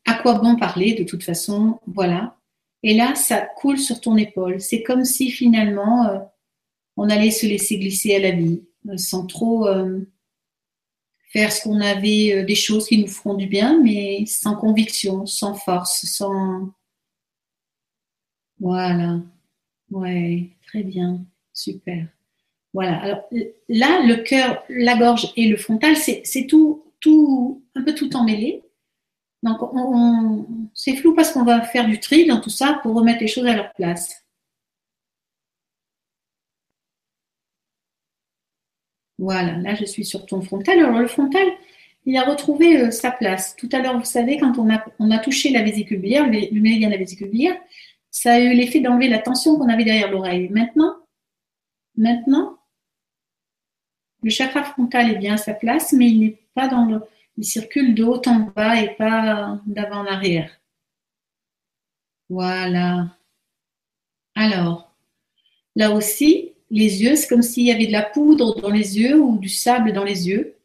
[0.04, 2.36] à quoi bon parler de toute façon, voilà.
[2.84, 4.60] Et là, ça coule sur ton épaule.
[4.60, 6.20] C'est comme si finalement, euh,
[6.98, 10.08] on allait se laisser glisser à la vie euh, sans trop euh,
[11.32, 15.26] faire ce qu'on avait, euh, des choses qui nous feront du bien, mais sans conviction,
[15.26, 16.72] sans force, sans...
[18.60, 19.20] Voilà.
[19.92, 21.26] Ouais, très bien.
[21.54, 22.08] Super.
[22.74, 23.02] Voilà.
[23.02, 23.24] Alors
[23.70, 28.62] là, le cœur, la gorge et le frontal, c'est tout, tout, un peu tout emmêlé.
[29.44, 29.60] Donc,
[30.74, 33.46] c'est flou parce qu'on va faire du tri dans tout ça pour remettre les choses
[33.46, 34.25] à leur place.
[39.18, 40.80] Voilà, là je suis sur ton frontal.
[40.80, 41.48] Alors le frontal,
[42.06, 43.56] il a retrouvé euh, sa place.
[43.56, 46.60] Tout à l'heure, vous savez, quand on a, on a touché la vésicule biliaire, le,
[46.60, 47.32] méridien de la vésicule
[48.12, 50.48] ça a eu l'effet d'enlever la tension qu'on avait derrière l'oreille.
[50.50, 50.96] Maintenant,
[51.98, 52.58] maintenant,
[54.24, 57.02] le chakra frontal est bien à sa place, mais il n'est pas dans le.
[57.38, 60.50] Il circule de haut en bas et pas d'avant en arrière.
[62.30, 63.10] Voilà.
[64.36, 64.96] Alors,
[65.76, 69.20] là aussi, les yeux, c'est comme s'il y avait de la poudre dans les yeux
[69.20, 70.56] ou du sable dans les yeux.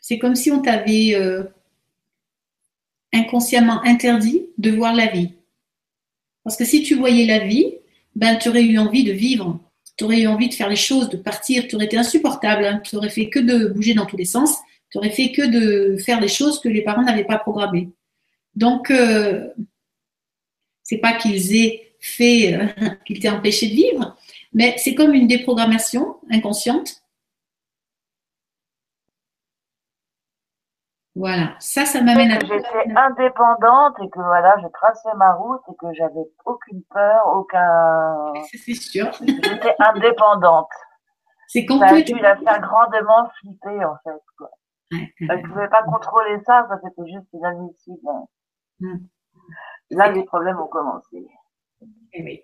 [0.00, 1.44] C'est comme si on t'avait euh,
[3.12, 5.32] inconsciemment interdit de voir la vie.
[6.42, 7.78] Parce que si tu voyais la vie,
[8.14, 9.58] ben, tu aurais eu envie de vivre,
[9.96, 12.80] tu aurais eu envie de faire les choses, de partir, tu aurais été insupportable, hein.
[12.84, 14.58] tu aurais fait que de bouger dans tous les sens,
[14.90, 17.88] Tu aurais fait que de faire des choses que les parents n'avaient pas programmées.
[18.54, 19.48] Donc, euh,
[20.84, 22.66] c'est pas qu'ils aient fait, euh,
[23.06, 24.16] qu'ils t'aient empêché de vivre,
[24.52, 27.00] mais c'est comme une déprogrammation inconsciente.
[31.16, 32.40] Voilà, ça, ça m'amène à.
[32.40, 38.32] J'étais indépendante et que voilà, je traçais ma route et que j'avais aucune peur, aucun.
[38.52, 39.12] C'est sûr.
[39.20, 40.70] J'étais indépendante.
[41.46, 41.88] C'est complètement.
[41.88, 44.20] Ça a dû la faire grandement flipper en fait.
[44.36, 44.50] Quoi.
[44.90, 48.08] Elle ne pouvait pas contrôler ça, ça c'était juste inadmissible.
[48.80, 48.96] Hmm.
[49.90, 51.26] Là, les problèmes ont commencé.
[52.12, 52.40] Eh oui.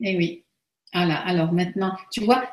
[0.00, 0.44] Eh oui.
[0.94, 2.48] Voilà, alors maintenant, tu vois,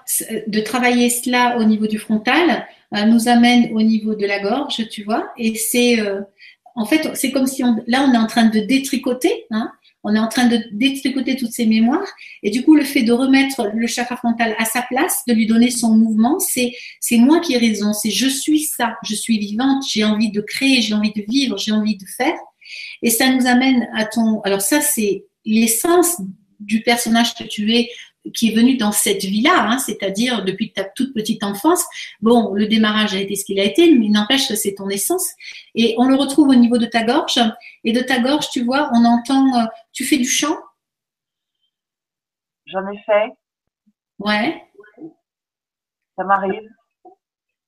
[0.47, 4.89] de travailler cela au niveau du frontal euh, nous amène au niveau de la gorge,
[4.89, 6.21] tu vois, et c'est, euh,
[6.75, 9.71] en fait, c'est comme si on, là, on est en train de détricoter, hein,
[10.07, 12.07] on est en train de détricoter toutes ces mémoires.
[12.43, 15.47] Et du coup, le fait de remettre le chakra frontal à sa place, de lui
[15.47, 17.91] donner son mouvement, c'est, c'est moi qui ai raison.
[17.91, 18.97] C'est je suis ça.
[19.03, 19.83] Je suis vivante.
[19.89, 20.81] J'ai envie de créer.
[20.81, 21.57] J'ai envie de vivre.
[21.57, 22.37] J'ai envie de faire.
[23.01, 26.21] Et ça nous amène à ton, alors ça, c'est l'essence
[26.59, 27.89] du personnage que tu es
[28.33, 31.85] qui est venu dans cette vie-là, hein, c'est-à-dire depuis ta toute petite enfance.
[32.21, 35.31] Bon, le démarrage a été ce qu'il a été, mais n'empêche que c'est ton essence.
[35.75, 37.39] Et on le retrouve au niveau de ta gorge.
[37.83, 39.59] Et de ta gorge, tu vois, on entend.
[39.59, 40.57] Euh, tu fais du chant?
[42.65, 43.33] J'en ai fait.
[44.17, 44.63] Ouais.
[46.17, 46.67] Ça m'arrive.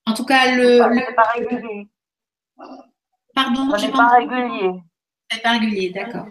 [0.05, 0.77] En tout cas, le.
[0.77, 1.87] C'est pas régulier.
[3.35, 4.71] Pardon, c'est pas régulier.
[5.31, 6.27] Régulier, d'accord.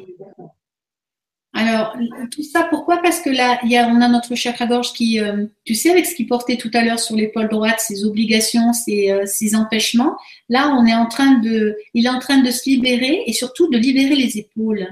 [1.56, 1.96] Alors,
[2.30, 2.98] tout ça, pourquoi?
[2.98, 6.14] Parce que là, y a, on a notre chakra-gorge qui, euh, tu sais, avec ce
[6.14, 10.18] qu'il portait tout à l'heure sur l'épaule droite, ses obligations, ses, euh, ses, empêchements,
[10.50, 13.70] là, on est en train de, il est en train de se libérer et surtout
[13.70, 14.86] de libérer les épaules.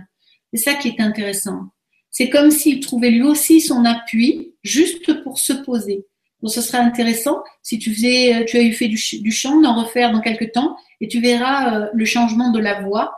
[0.54, 1.66] C'est ça qui est intéressant.
[2.10, 6.06] C'est comme s'il trouvait lui aussi son appui juste pour se poser.
[6.40, 9.60] Donc, ce serait intéressant si tu faisais, euh, tu as eu fait du, du chant,
[9.60, 13.14] d'en refaire dans quelques temps et tu verras le changement de la voix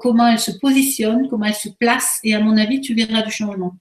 [0.00, 3.30] comment elle se positionne, comment elle se place, et à mon avis, tu verras du
[3.30, 3.74] changement.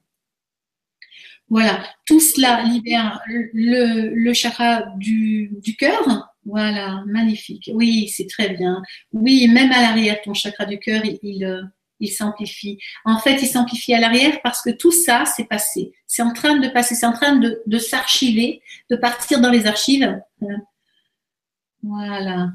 [1.50, 6.30] Voilà, tout cela libère le, chakra du, cœur.
[6.46, 7.70] Voilà, magnifique.
[7.74, 8.82] Oui, c'est très bien.
[9.14, 11.62] Oui, même à l'arrière, ton chakra du cœur, euh,
[12.00, 12.78] il s'amplifie.
[13.06, 15.94] En fait, il s'amplifie à l'arrière parce que tout ça, c'est passé.
[16.06, 20.20] C'est en train de passer, c'est en train de s'archiver, de partir dans les archives.
[21.82, 22.50] Voilà.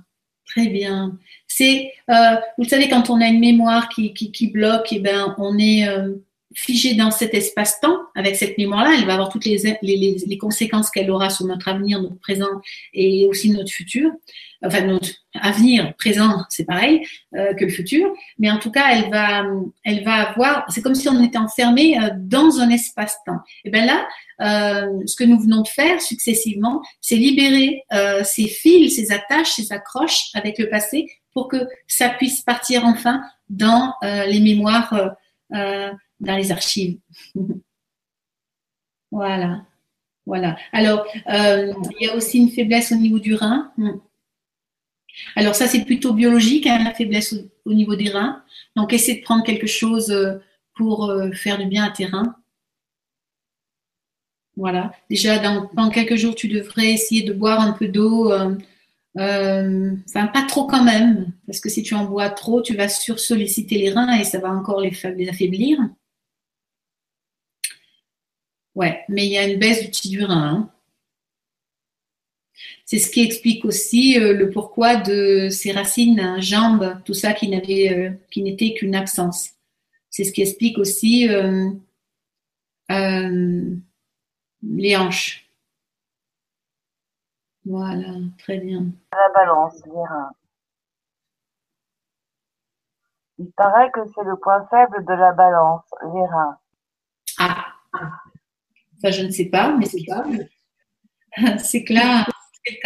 [0.54, 1.18] Très bien.
[1.48, 5.34] C'est, euh, vous savez, quand on a une mémoire qui, qui, bloque, et eh ben,
[5.38, 6.14] on est euh,
[6.54, 7.98] figé dans cet espace-temps.
[8.14, 11.68] Avec cette mémoire-là, elle va avoir toutes les, les, les, conséquences qu'elle aura sur notre
[11.68, 12.60] avenir, notre présent
[12.92, 14.10] et aussi notre futur.
[14.64, 15.08] Enfin, notre
[15.40, 17.02] avenir, présent, c'est pareil
[17.34, 18.12] euh, que le futur.
[18.38, 19.44] Mais en tout cas, elle va,
[19.84, 20.66] elle va avoir.
[20.68, 23.40] C'est comme si on était enfermé dans un espace-temps.
[23.64, 28.48] Et ben là, euh, ce que nous venons de faire successivement, c'est libérer euh, ces
[28.48, 33.94] fils, ces attaches, ces accroches avec le passé pour que ça puisse partir enfin dans
[34.02, 35.16] euh, les mémoires,
[35.50, 36.98] dans les archives.
[39.10, 39.64] voilà.
[40.24, 40.56] Voilà.
[40.72, 43.72] Alors, il y a aussi une faiblesse au niveau du rein.
[43.76, 43.98] Hmm.
[45.36, 47.34] Alors ça, c'est plutôt biologique, hein, la faiblesse
[47.64, 48.42] au, niveau des reins.
[48.76, 50.14] Donc, essaie de prendre quelque chose
[50.74, 52.36] pour faire du bien à tes reins.
[54.56, 54.92] Voilà.
[55.08, 58.30] Déjà, dans, quelques jours, tu devrais essayer de boire un peu d'eau.
[58.32, 58.54] Euh,
[59.18, 62.88] euh, enfin, pas trop quand même, parce que si tu en bois trop, tu vas
[62.88, 65.78] sursolliciter les reins et ça va encore les, affaiblir.
[68.74, 70.48] Ouais, mais il y a une baisse du petit du rein.
[70.48, 70.70] Hein.
[72.86, 77.32] C'est ce qui explique aussi euh, le pourquoi de ces racines, hein, jambes, tout ça
[77.32, 79.50] qui n'avait, qui n'était qu'une absence.
[80.10, 81.28] C'est ce qui explique aussi
[84.62, 85.46] les hanches.
[87.64, 88.08] Voilà,
[88.38, 88.86] très bien.
[89.12, 90.32] La balance, les reins.
[93.38, 96.58] Il paraît que c'est le point faible de la balance, les reins.
[97.38, 97.66] Ah,
[99.00, 100.24] ça je ne sais pas, mais c'est pas.
[101.58, 102.28] c'est clair,
[102.64, 102.80] c'est.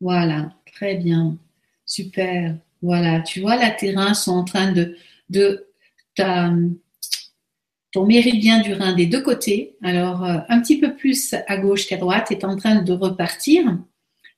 [0.00, 1.38] Voilà, très bien,
[1.86, 2.58] super.
[2.82, 4.96] Voilà, tu vois, là, tes reins sont en train de,
[5.30, 5.72] de
[8.04, 11.96] méridien du rein des deux côtés, alors euh, un petit peu plus à gauche qu'à
[11.96, 13.78] droite, est en train de repartir.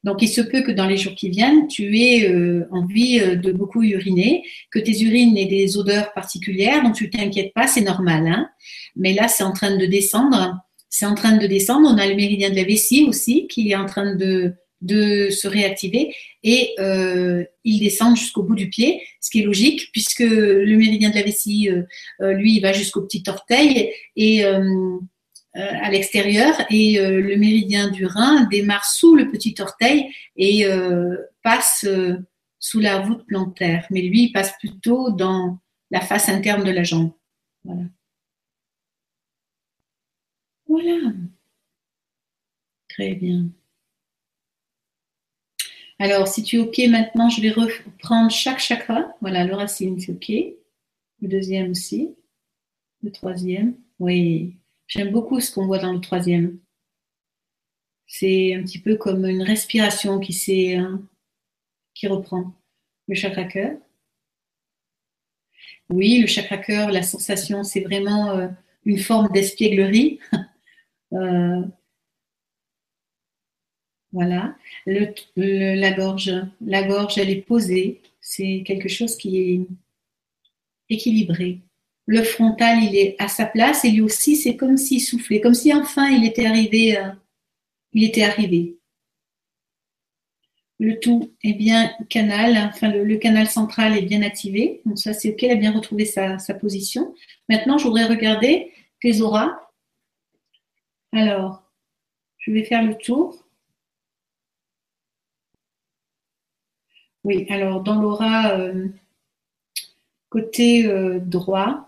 [0.05, 3.35] Donc, il se peut que dans les jours qui viennent, tu aies euh, envie euh,
[3.35, 7.81] de beaucoup uriner, que tes urines aient des odeurs particulières, donc tu t'inquiètes pas, c'est
[7.81, 8.29] normal.
[8.29, 8.49] Hein
[8.95, 10.57] Mais là, c'est en train de descendre.
[10.89, 11.89] C'est en train de descendre.
[11.93, 15.49] On a le méridien de la vessie aussi qui est en train de, de se
[15.49, 20.76] réactiver et euh, il descend jusqu'au bout du pied, ce qui est logique puisque le
[20.76, 21.83] méridien de la vessie, euh,
[22.20, 24.45] euh, lui, il va jusqu'au petit orteil et
[25.55, 30.07] à l'extérieur et le méridien du rein démarre sous le petit orteil
[30.37, 30.64] et
[31.43, 31.85] passe
[32.61, 33.85] sous la voûte plantaire.
[33.91, 35.59] Mais lui, il passe plutôt dans
[35.91, 37.12] la face interne de la jambe.
[37.64, 37.83] Voilà.
[40.68, 41.12] Voilà.
[42.89, 43.49] Très bien.
[45.99, 49.17] Alors, si tu es OK, maintenant, je vais reprendre chaque chakra.
[49.21, 50.29] Voilà, le racine, c'est OK.
[50.29, 52.15] Le deuxième aussi.
[53.03, 53.75] Le troisième.
[53.99, 56.59] Oui, j'aime beaucoup ce qu'on voit dans le troisième.
[58.07, 61.03] C'est un petit peu comme une respiration qui, hein,
[61.95, 62.53] qui reprend.
[63.09, 63.77] Le chakra cœur.
[65.91, 68.49] Oui, le chakra cœur, la sensation, c'est vraiment euh,
[68.85, 70.21] une forme d'espièglerie.
[71.15, 71.63] Euh,
[74.13, 74.57] voilà.
[74.87, 78.01] la gorge, la gorge, elle est posée.
[78.21, 79.67] C'est quelque chose qui est
[80.89, 81.61] équilibré.
[82.07, 85.55] Le frontal, il est à sa place et lui aussi, c'est comme s'il soufflait, comme
[85.55, 86.97] si enfin il était arrivé.
[86.97, 87.11] Euh,
[87.93, 88.77] il était arrivé.
[90.79, 94.81] Le tout est bien canal, enfin le, canal central est bien activé.
[94.87, 97.15] Donc ça, c'est ok, il a bien retrouvé sa, sa position.
[97.49, 99.59] Maintenant, je voudrais regarder tes auras.
[101.13, 101.65] Alors,
[102.39, 103.48] je vais faire le tour.
[107.29, 108.89] Oui, alors dans l'aura euh,
[110.31, 111.87] côté euh, droit,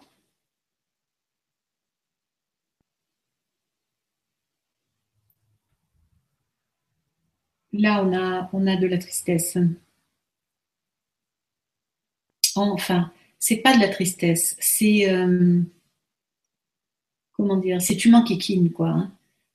[7.72, 9.56] là on a, on a de la tristesse.
[12.54, 15.62] Enfin, c'est pas de la tristesse, c'est euh,
[17.32, 18.88] comment dire, c'est tu m'enquiquines quoi.
[18.90, 19.12] Hein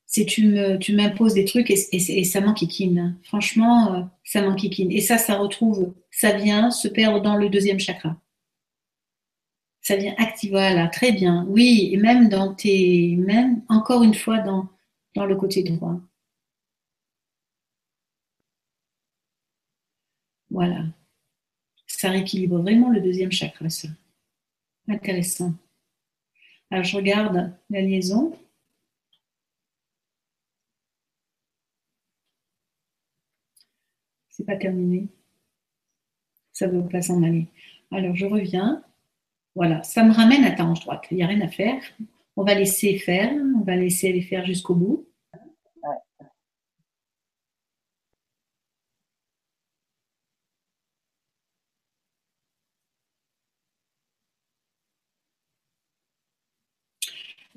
[0.08, 2.42] tu m'imposes des trucs et, et, et ça.
[3.24, 4.92] Franchement, euh, ça m'enquiquine.
[4.92, 8.20] Et ça, ça retrouve, ça vient se perdre dans le deuxième chakra.
[9.82, 11.46] Ça vient activer, voilà, très bien.
[11.48, 14.68] Oui, et même dans tes, même encore une fois dans,
[15.16, 16.00] dans le côté droit.
[20.50, 20.86] Voilà.
[21.88, 23.88] Ça rééquilibre vraiment le deuxième chakra, ça.
[24.88, 25.54] Intéressant.
[26.72, 28.38] Alors, je regarde la liaison.
[34.36, 35.08] C'est pas terminé.
[36.52, 37.48] Ça ne veut pas s'en aller.
[37.92, 38.84] Alors je reviens.
[39.56, 41.06] Voilà, ça me ramène à ta hanche droite.
[41.12, 41.82] Il n'y a rien à faire.
[42.36, 43.32] On va laisser faire.
[43.58, 45.08] On va laisser aller faire jusqu'au bout.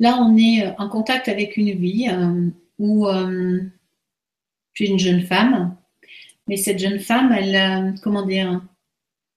[0.01, 3.61] Là, on est en contact avec une vie euh, où euh,
[4.79, 5.77] es une jeune femme
[6.49, 8.63] mais cette jeune femme, elle, euh, comment dire,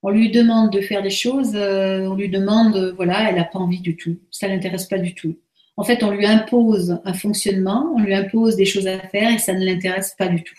[0.01, 3.43] on lui demande de faire des choses, euh, on lui demande, euh, voilà, elle n'a
[3.43, 4.17] pas envie du tout.
[4.31, 5.37] Ça l'intéresse pas du tout.
[5.77, 9.37] En fait, on lui impose un fonctionnement, on lui impose des choses à faire et
[9.37, 10.55] ça ne l'intéresse pas du tout.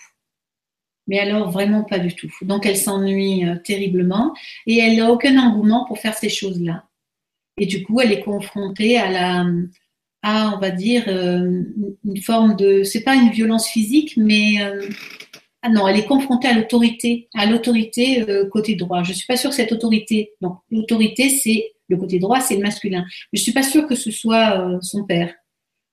[1.07, 2.31] Mais alors, vraiment pas du tout.
[2.43, 4.33] Donc, elle s'ennuie terriblement
[4.65, 6.85] et elle n'a aucun engouement pour faire ces choses-là.
[7.57, 9.45] Et du coup, elle est confrontée à la,
[10.23, 14.59] on va dire, une forme de, c'est pas une violence physique, mais
[15.65, 19.01] ah non, elle est confrontée à l'autorité, à l'autorité euh, côté droit.
[19.03, 22.61] Je suis pas sûre que cette autorité, donc l'autorité c'est le côté droit, c'est le
[22.61, 23.05] masculin.
[23.31, 25.33] Je suis pas sûre que ce soit euh, son père.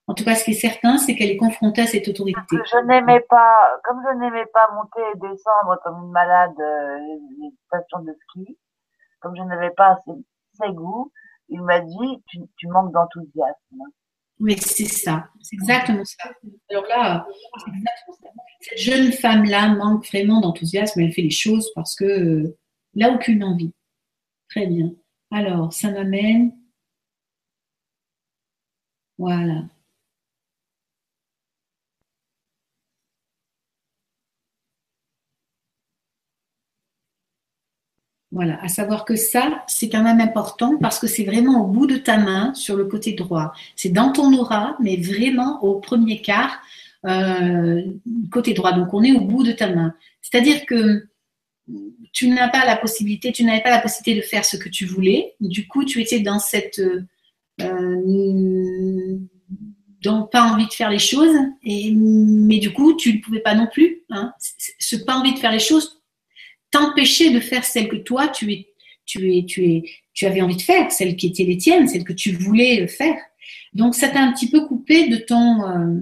[0.08, 2.40] En tout cas, ce qui est certain, c'est qu'elle est confrontée à cette autorité.
[2.50, 6.98] Je n'aimais pas, comme je n'aimais pas monter et descendre comme une malade euh,
[7.38, 8.58] les stations de ski,
[9.20, 11.12] comme je n'avais pas assez, goûts,
[11.48, 13.84] il m'a dit tu, tu manques d'enthousiasme.
[14.40, 16.30] Oui, c'est ça, c'est exactement ça.
[16.70, 17.26] Alors là,
[18.60, 22.58] cette jeune femme-là manque vraiment d'enthousiasme, elle fait les choses parce que euh,
[22.94, 23.72] n'a aucune envie.
[24.48, 24.92] Très bien.
[25.30, 26.52] Alors, ça m'amène.
[29.18, 29.64] Voilà.
[38.32, 41.88] Voilà, à savoir que ça, c'est quand même important parce que c'est vraiment au bout
[41.88, 43.52] de ta main sur le côté droit.
[43.74, 46.60] C'est dans ton aura, mais vraiment au premier quart
[47.06, 47.82] euh,
[48.30, 48.72] côté droit.
[48.72, 49.94] Donc on est au bout de ta main.
[50.22, 51.08] C'est-à-dire que
[52.12, 54.86] tu n'as pas la possibilité, tu n'avais pas la possibilité de faire ce que tu
[54.86, 55.34] voulais.
[55.40, 56.80] Du coup, tu étais dans cette
[57.60, 59.18] euh,
[60.02, 63.54] donc pas envie de faire les choses, et, mais du coup, tu ne pouvais pas
[63.54, 64.02] non plus.
[64.10, 65.99] Hein, ce pas envie de faire les choses
[66.70, 68.68] t'empêchait de faire celles que toi, tu, es,
[69.06, 72.04] tu, es, tu, es, tu avais envie de faire, celles qui étaient les tiennes, celles
[72.04, 73.16] que tu voulais faire.
[73.72, 76.00] Donc, ça t'a un petit peu coupé de ton, euh,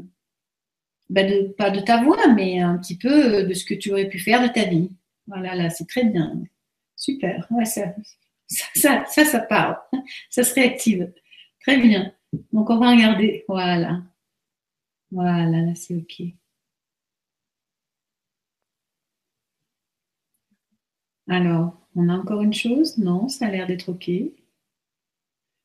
[1.11, 4.09] bah, de, pas de ta voix, mais un petit peu de ce que tu aurais
[4.09, 4.91] pu faire de ta vie.
[5.27, 6.43] Voilà, là, c'est très bien.
[6.97, 7.47] Super.
[7.51, 7.95] Ouais, ça,
[8.47, 9.77] ça, ça, ça, parle.
[10.31, 11.12] Ça se réactive.
[11.61, 12.12] Très bien.
[12.53, 13.45] Donc, on va regarder.
[13.49, 14.03] Voilà.
[15.11, 16.23] Voilà, là c'est OK.
[21.29, 22.99] Alors, on a encore une chose?
[22.99, 24.11] Non, ça a l'air d'être OK.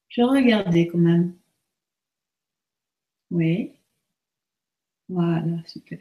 [0.08, 1.34] Je vais regarder quand même.
[3.32, 3.74] Oui.
[5.08, 6.00] Voilà, super.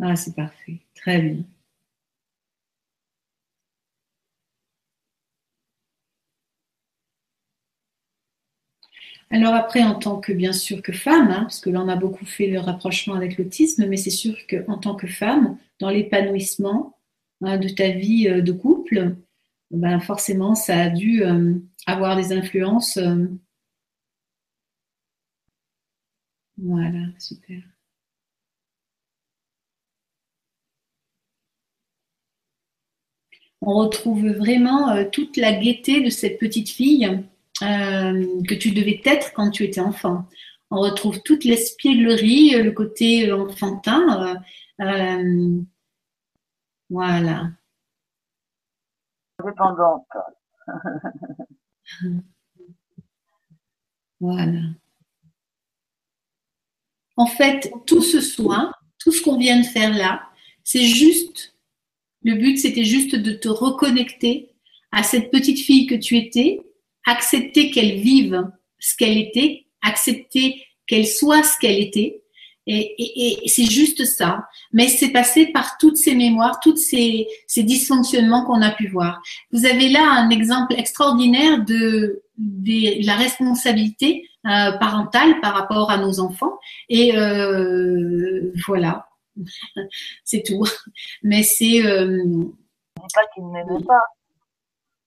[0.00, 0.80] Ah, c'est parfait.
[0.94, 1.44] Très bien.
[9.30, 11.96] Alors après, en tant que bien sûr que femme, hein, parce que là on a
[11.96, 16.95] beaucoup fait le rapprochement avec l'autisme, mais c'est sûr qu'en tant que femme, dans l'épanouissement
[17.42, 19.16] hein, de ta vie euh, de couple,
[19.70, 21.54] ben forcément ça a dû euh,
[21.86, 22.96] avoir des influences.
[22.98, 23.26] Euh,
[26.58, 27.62] voilà, super.
[33.60, 37.22] On retrouve vraiment toute la gaieté de cette petite fille
[37.60, 40.26] que tu devais être quand tu étais enfant.
[40.70, 44.40] On retrouve toute l'espièglerie, le côté enfantin.
[46.90, 47.50] Voilà.
[49.44, 50.06] Dépendante.
[54.20, 54.60] voilà.
[57.16, 60.22] En fait, tout ce soin, tout ce qu'on vient de faire là,
[60.64, 61.56] c'est juste,
[62.22, 64.54] le but c'était juste de te reconnecter
[64.92, 66.60] à cette petite fille que tu étais
[67.06, 72.22] accepter qu'elle vive ce qu'elle était, accepter qu'elle soit ce qu'elle était.
[72.66, 74.48] Et, c'est juste ça.
[74.72, 79.22] Mais c'est passé par toutes ces mémoires, tous ces, dysfonctionnements qu'on a pu voir.
[79.52, 86.20] Vous avez là un exemple extraordinaire de, la responsabilité euh, parentale par rapport à nos
[86.20, 86.58] enfants.
[86.88, 89.08] Et euh, voilà,
[90.24, 90.64] c'est tout.
[91.22, 91.84] Mais c'est.
[91.84, 92.44] Euh,
[93.14, 94.02] pas qu'ils ne m'aimaient pas.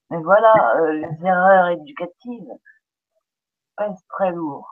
[0.10, 2.52] Mais voilà, euh, les erreurs éducatives
[3.78, 4.68] pèsent très lourd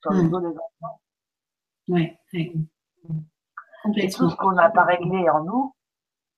[0.00, 0.30] sur le hmm.
[0.30, 1.00] dos des enfants.
[1.90, 2.16] Oui,
[3.96, 5.74] Et tout ce qu'on n'a pas réglé en nous,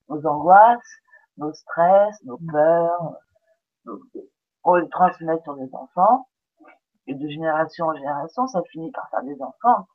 [0.08, 0.96] nos angoisses,
[1.36, 3.16] nos stress, nos peurs,
[4.64, 6.26] on les transmet sur les enfants.
[7.06, 9.86] Et de génération en génération, ça finit par faire des enfants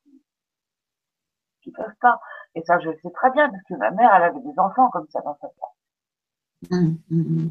[1.64, 2.20] qui ne peuvent pas.
[2.54, 4.90] Et ça, je le sais très bien, parce que ma mère, elle avait des enfants
[4.92, 6.72] comme ça dans sa tête.
[6.72, 7.50] Hmm, hmm,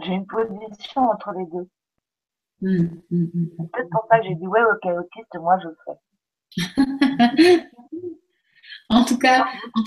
[0.00, 1.68] j'ai une position entre les deux.
[2.60, 3.46] Mmh, mmh, mmh.
[3.56, 5.98] C'est peut-être pour ça que j'ai dit ouais, ok, autiste, moi je le fais.
[8.90, 9.84] En tout cas, en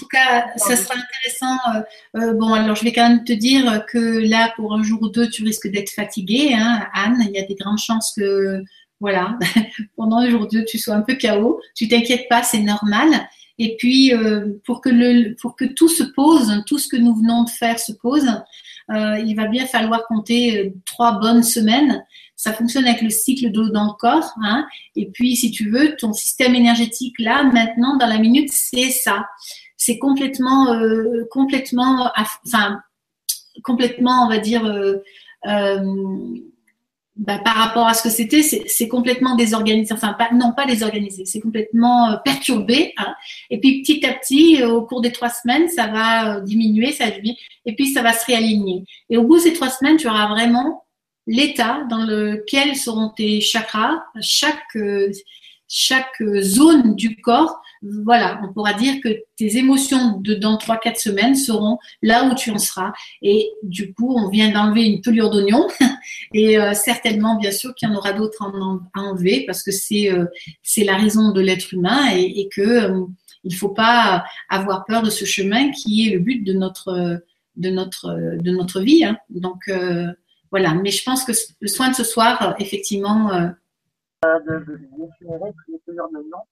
[0.57, 1.57] ça sera intéressant.
[1.76, 1.82] Euh,
[2.20, 5.09] euh, bon, alors je vais quand même te dire que là, pour un jour ou
[5.09, 7.18] deux, tu risques d'être fatiguée, hein, Anne.
[7.26, 8.62] Il y a des grandes chances que,
[8.99, 9.39] voilà,
[9.95, 11.59] pendant un jour ou deux, tu sois un peu chaos.
[11.76, 13.28] Tu t'inquiètes pas, c'est normal.
[13.64, 17.43] Et puis, euh, pour que pour que tout se pose, tout ce que nous venons
[17.43, 18.26] de faire se pose,
[18.89, 22.03] euh, il va bien falloir compter euh, trois bonnes semaines.
[22.36, 24.34] Ça fonctionne avec le cycle d'eau dans le corps.
[24.41, 24.66] Hein.
[24.95, 29.28] Et puis, si tu veux, ton système énergétique là, maintenant, dans la minute, c'est ça.
[29.78, 30.76] C'est complètement,
[31.30, 32.80] complètement, enfin,
[33.64, 34.64] complètement, on va dire.
[37.18, 39.93] Bah, par rapport à ce que c'était, c'est complètement désorganisé.
[39.93, 42.93] Enfin, pas, non, pas désorganisé, c'est complètement perturbé.
[42.97, 43.14] Hein.
[43.49, 47.12] Et puis petit à petit, au cours des trois semaines, ça va diminuer, ça va
[47.66, 48.86] et puis ça va se réaligner.
[49.09, 50.86] Et au bout de ces trois semaines, tu auras vraiment
[51.28, 54.78] l'état dans lequel seront tes chakras, chaque,
[55.72, 57.61] chaque zone du corps.
[57.82, 62.36] Voilà, on pourra dire que tes émotions de, dans trois, quatre semaines seront là où
[62.36, 62.91] tu en seras.
[63.22, 65.67] Et du coup, on vient d'enlever une pelure d'oignon.
[66.34, 70.11] Et euh, certainement, bien sûr, qu'il y en aura d'autres à enlever parce que c'est
[70.11, 70.26] euh,
[70.61, 73.05] c'est la raison de l'être humain et, et que euh,
[73.43, 77.22] il faut pas avoir peur de ce chemin qui est le but de notre
[77.57, 79.03] de notre, de notre vie.
[79.03, 79.17] Hein.
[79.30, 80.07] Donc euh,
[80.51, 83.47] voilà, mais je pense que le soin de ce soir, euh,
[84.24, 84.26] effectivement.
[84.26, 84.65] Euh, de,
[85.88, 86.43] de, de nom.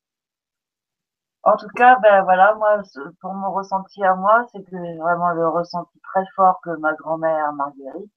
[1.44, 2.82] En tout cas, ben voilà, moi,
[3.22, 6.94] pour mon ressenti à moi, c'est que j'ai vraiment le ressenti très fort que ma
[6.94, 8.12] grand-mère Marguerite,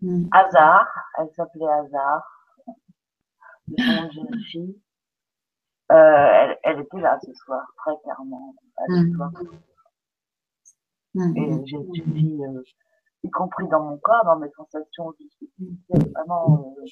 [0.00, 0.28] mm.
[0.32, 0.88] Hazard,
[1.18, 2.22] elle s'appelait Hazard,
[3.68, 4.80] une jeune fille,
[5.90, 8.54] elle, elle, était là ce soir, très clairement.
[8.78, 9.12] Elle
[11.14, 11.66] Mmh, et mmh.
[11.66, 12.62] j'ai suivi, euh,
[13.22, 15.14] y compris dans mon corps, dans mes sensations,
[15.88, 16.74] c'est vraiment.
[16.76, 16.84] Euh...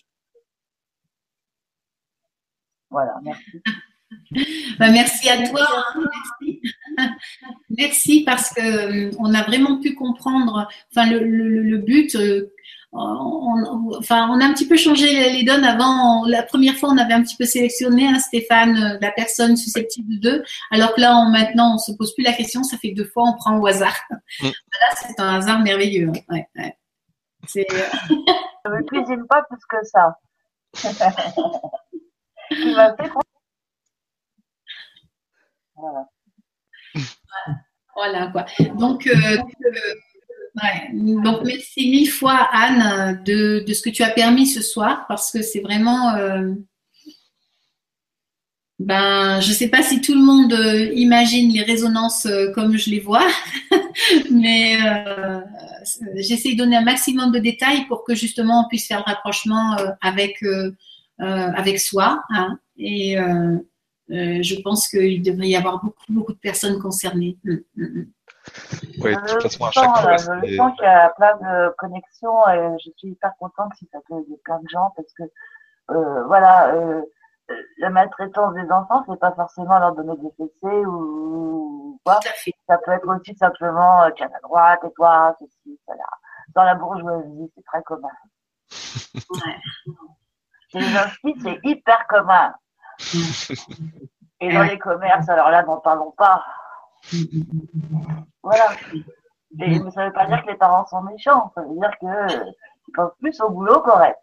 [2.92, 3.62] Voilà, merci.
[4.78, 5.66] Bah, merci à toi.
[5.94, 6.00] Hein,
[6.40, 6.60] merci.
[7.78, 8.22] merci.
[8.24, 10.68] parce que euh, on a vraiment pu comprendre.
[10.90, 12.14] Enfin, le, le, le but.
[12.14, 12.52] Euh,
[12.92, 15.64] on, enfin, on a un petit peu changé les donnes.
[15.64, 19.56] Avant, la première fois, on avait un petit peu sélectionné hein, Stéphane, euh, la personne
[19.56, 22.62] susceptible d'eux, alors que là, on, maintenant, on se pose plus la question.
[22.62, 23.96] Ça fait deux fois, on prend au hasard.
[24.40, 24.44] Mm.
[24.46, 26.10] Là, c'est un hasard merveilleux.
[26.10, 26.20] Hein.
[26.28, 26.76] Ouais, ouais.
[27.46, 27.66] C'est.
[27.72, 28.16] Euh,
[28.66, 30.16] Je ne cuisine pas plus que ça.
[37.94, 38.28] Voilà.
[38.28, 38.46] Quoi.
[38.78, 39.36] Donc, euh,
[41.22, 45.42] donc merci mille fois Anne de, ce que tu as permis ce soir parce que
[45.42, 46.52] c'est vraiment euh,
[48.78, 53.00] ben je sais pas si tout le monde euh, imagine les résonances comme je les
[53.00, 53.26] vois,
[54.30, 54.78] mais
[56.16, 59.76] j'essaie de donner un maximum de détails pour que justement on puisse faire le rapprochement
[60.00, 60.42] avec
[61.18, 63.16] avec soi hein, et
[64.12, 67.38] euh, je pense qu'il devrait y avoir beaucoup, beaucoup de personnes concernées.
[67.44, 68.06] Mm, mm, mm.
[69.00, 70.16] Oui, de toute façon, à chaque fois.
[70.16, 73.98] Je sens qu'il y a plein de connexions et je suis hyper contente si ça
[74.08, 75.22] peut aider plein de gens parce que,
[75.92, 77.02] euh, voilà, euh,
[77.78, 82.20] la maltraitance des enfants, c'est pas forcément leur donner des fessées ou quoi.
[82.68, 86.04] Ça peut être aussi simplement, tiens, à droite, et toi, ceci, cela.
[86.54, 88.08] Dans la bourgeoisie, c'est très commun.
[89.14, 89.56] ouais.
[90.74, 92.54] Les c'est hyper commun.
[94.40, 96.44] Et dans les commerces, alors là, n'en parlons pas.
[98.42, 98.66] Voilà.
[98.94, 101.90] Et, mais ça ne veut pas dire que les parents sont méchants, ça veut dire
[101.98, 104.18] qu'ils pensent plus au boulot correct.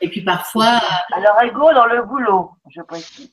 [0.00, 0.80] Et puis parfois.
[1.12, 3.32] À leur ego dans le boulot, je précise.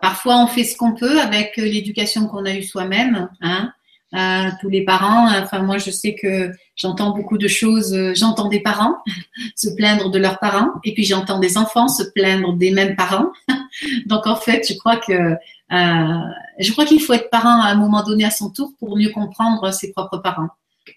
[0.00, 3.30] Parfois, on fait ce qu'on peut avec l'éducation qu'on a eue soi-même.
[3.40, 3.72] Hein
[4.12, 5.28] tous les parents.
[5.42, 7.92] Enfin, moi, je sais que j'entends beaucoup de choses.
[7.94, 8.96] Euh, j'entends des parents
[9.56, 13.30] se plaindre de leurs parents, et puis j'entends des enfants se plaindre des mêmes parents.
[14.06, 16.20] Donc, en fait, je crois que euh,
[16.60, 19.10] je crois qu'il faut être parent à un moment donné à son tour pour mieux
[19.10, 20.48] comprendre ses propres parents.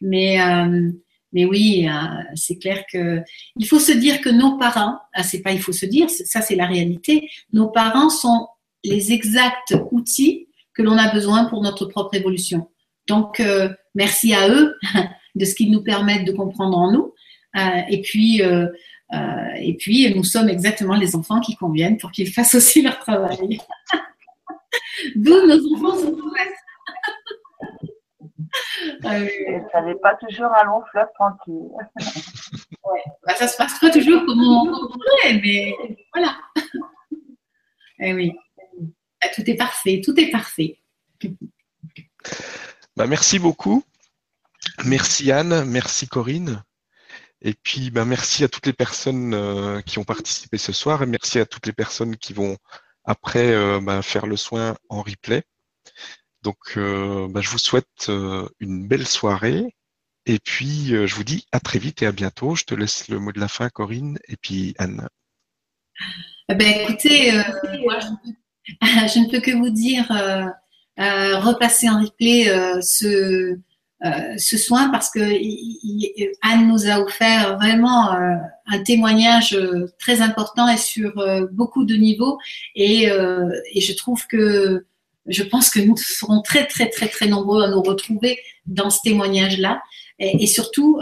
[0.01, 0.91] Mais euh,
[1.32, 1.88] mais oui,
[2.34, 3.22] c'est clair que
[3.55, 6.41] il faut se dire que nos parents, ah, c'est pas il faut se dire, ça
[6.41, 7.30] c'est la réalité.
[7.53, 8.47] Nos parents sont
[8.84, 12.68] les exacts outils que l'on a besoin pour notre propre évolution.
[13.10, 14.78] Donc, euh, merci à eux
[15.36, 17.14] de ce qu'ils nous permettent de comprendre en nous.
[17.57, 18.68] Euh, et puis, euh,
[19.57, 23.60] et puis, nous sommes exactement les enfants qui conviennent pour qu'ils fassent aussi leur travail.
[25.16, 26.16] D'où nos enfants sont
[29.03, 31.70] ça n'est pas toujours un long fleuve tranquille.
[32.86, 33.03] ouais.
[33.26, 35.76] Bah, ça se passe pas toujours comme on, voudrait, mais
[36.14, 36.36] voilà.
[37.99, 38.32] Eh oui.
[39.22, 40.78] Bah, tout est parfait, tout est parfait.
[42.99, 43.81] Bah, merci beaucoup.
[44.83, 46.61] Merci Anne, merci Corinne.
[47.41, 51.05] Et puis, bah, merci à toutes les personnes euh, qui ont participé ce soir et
[51.05, 52.57] merci à toutes les personnes qui vont
[53.05, 55.43] après euh, bah, faire le soin en replay.
[56.41, 58.11] Donc, euh, je vous souhaite
[58.59, 59.73] une belle soirée
[60.25, 62.57] et puis je vous dis à très vite et à bientôt.
[62.57, 65.07] Je te laisse le mot de la fin, Corinne, et puis Anne.
[66.49, 67.31] Ben, écoutez,
[67.81, 67.97] moi,
[68.81, 70.05] je, ne peux que vous dire
[70.99, 73.57] repasser en replay euh, ce,
[74.05, 75.19] euh, ce soin parce que
[76.41, 78.35] Anne nous a offert vraiment euh,
[78.67, 79.57] un témoignage
[79.97, 81.13] très important et sur
[81.51, 82.37] beaucoup de niveaux.
[82.75, 84.85] Et, je trouve que
[85.27, 88.99] je pense que nous serons très très très très nombreux à nous retrouver dans ce
[89.03, 89.81] témoignage là
[90.17, 90.99] et, et surtout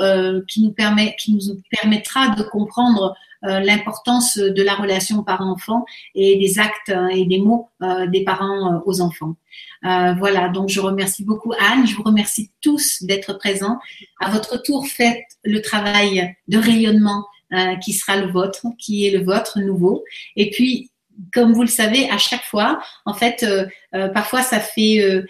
[0.47, 5.85] qui nous permet qui nous permettra de comprendre euh, l'importance de la relation parent-enfant
[6.15, 9.35] et des actes hein, et des mots euh, des parents euh, aux enfants.
[9.83, 13.79] voilà, donc je remercie beaucoup Anne, je vous remercie tous d'être présents.
[14.19, 17.25] À votre tour, faites le travail de rayonnement
[17.81, 20.03] qui sera le vôtre, qui est le vôtre nouveau.
[20.35, 20.91] Et puis,
[21.31, 23.45] comme vous le savez, à chaque fois, en fait,
[24.13, 25.23] parfois ça fait,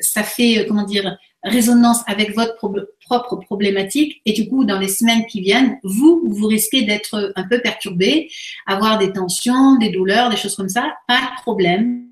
[0.00, 2.56] ça fait, comment dire, résonance avec votre
[3.00, 4.20] propre problématique.
[4.24, 8.30] Et du coup dans les semaines qui viennent vous vous risquez d'être un peu perturbé
[8.66, 10.94] avoir des tensions des douleurs des choses comme ça.
[11.06, 12.08] Pas de problème.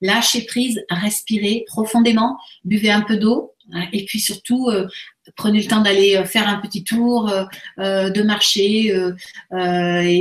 [0.00, 4.86] Lâchez prise respirez profondément buvez un peu d'eau hein, et puis surtout euh,
[5.34, 8.94] prenez le temps d'aller euh, faire un petit tour euh, de marcher
[9.54, 10.18] et,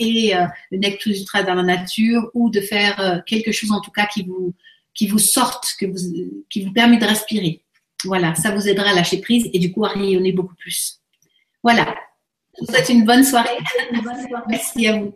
[0.00, 0.34] et,
[0.72, 4.54] et ultra dans la nature ou de faire quelque chose en tout cas qui vous
[4.94, 7.64] qui vous sortent, que vous, qui vous permet de respirer.
[8.04, 11.00] Voilà, ça vous aidera à lâcher prise et du coup à rayonner beaucoup plus.
[11.62, 11.94] Voilà.
[12.56, 13.58] Je vous souhaite une bonne soirée.
[14.48, 15.14] Merci à vous.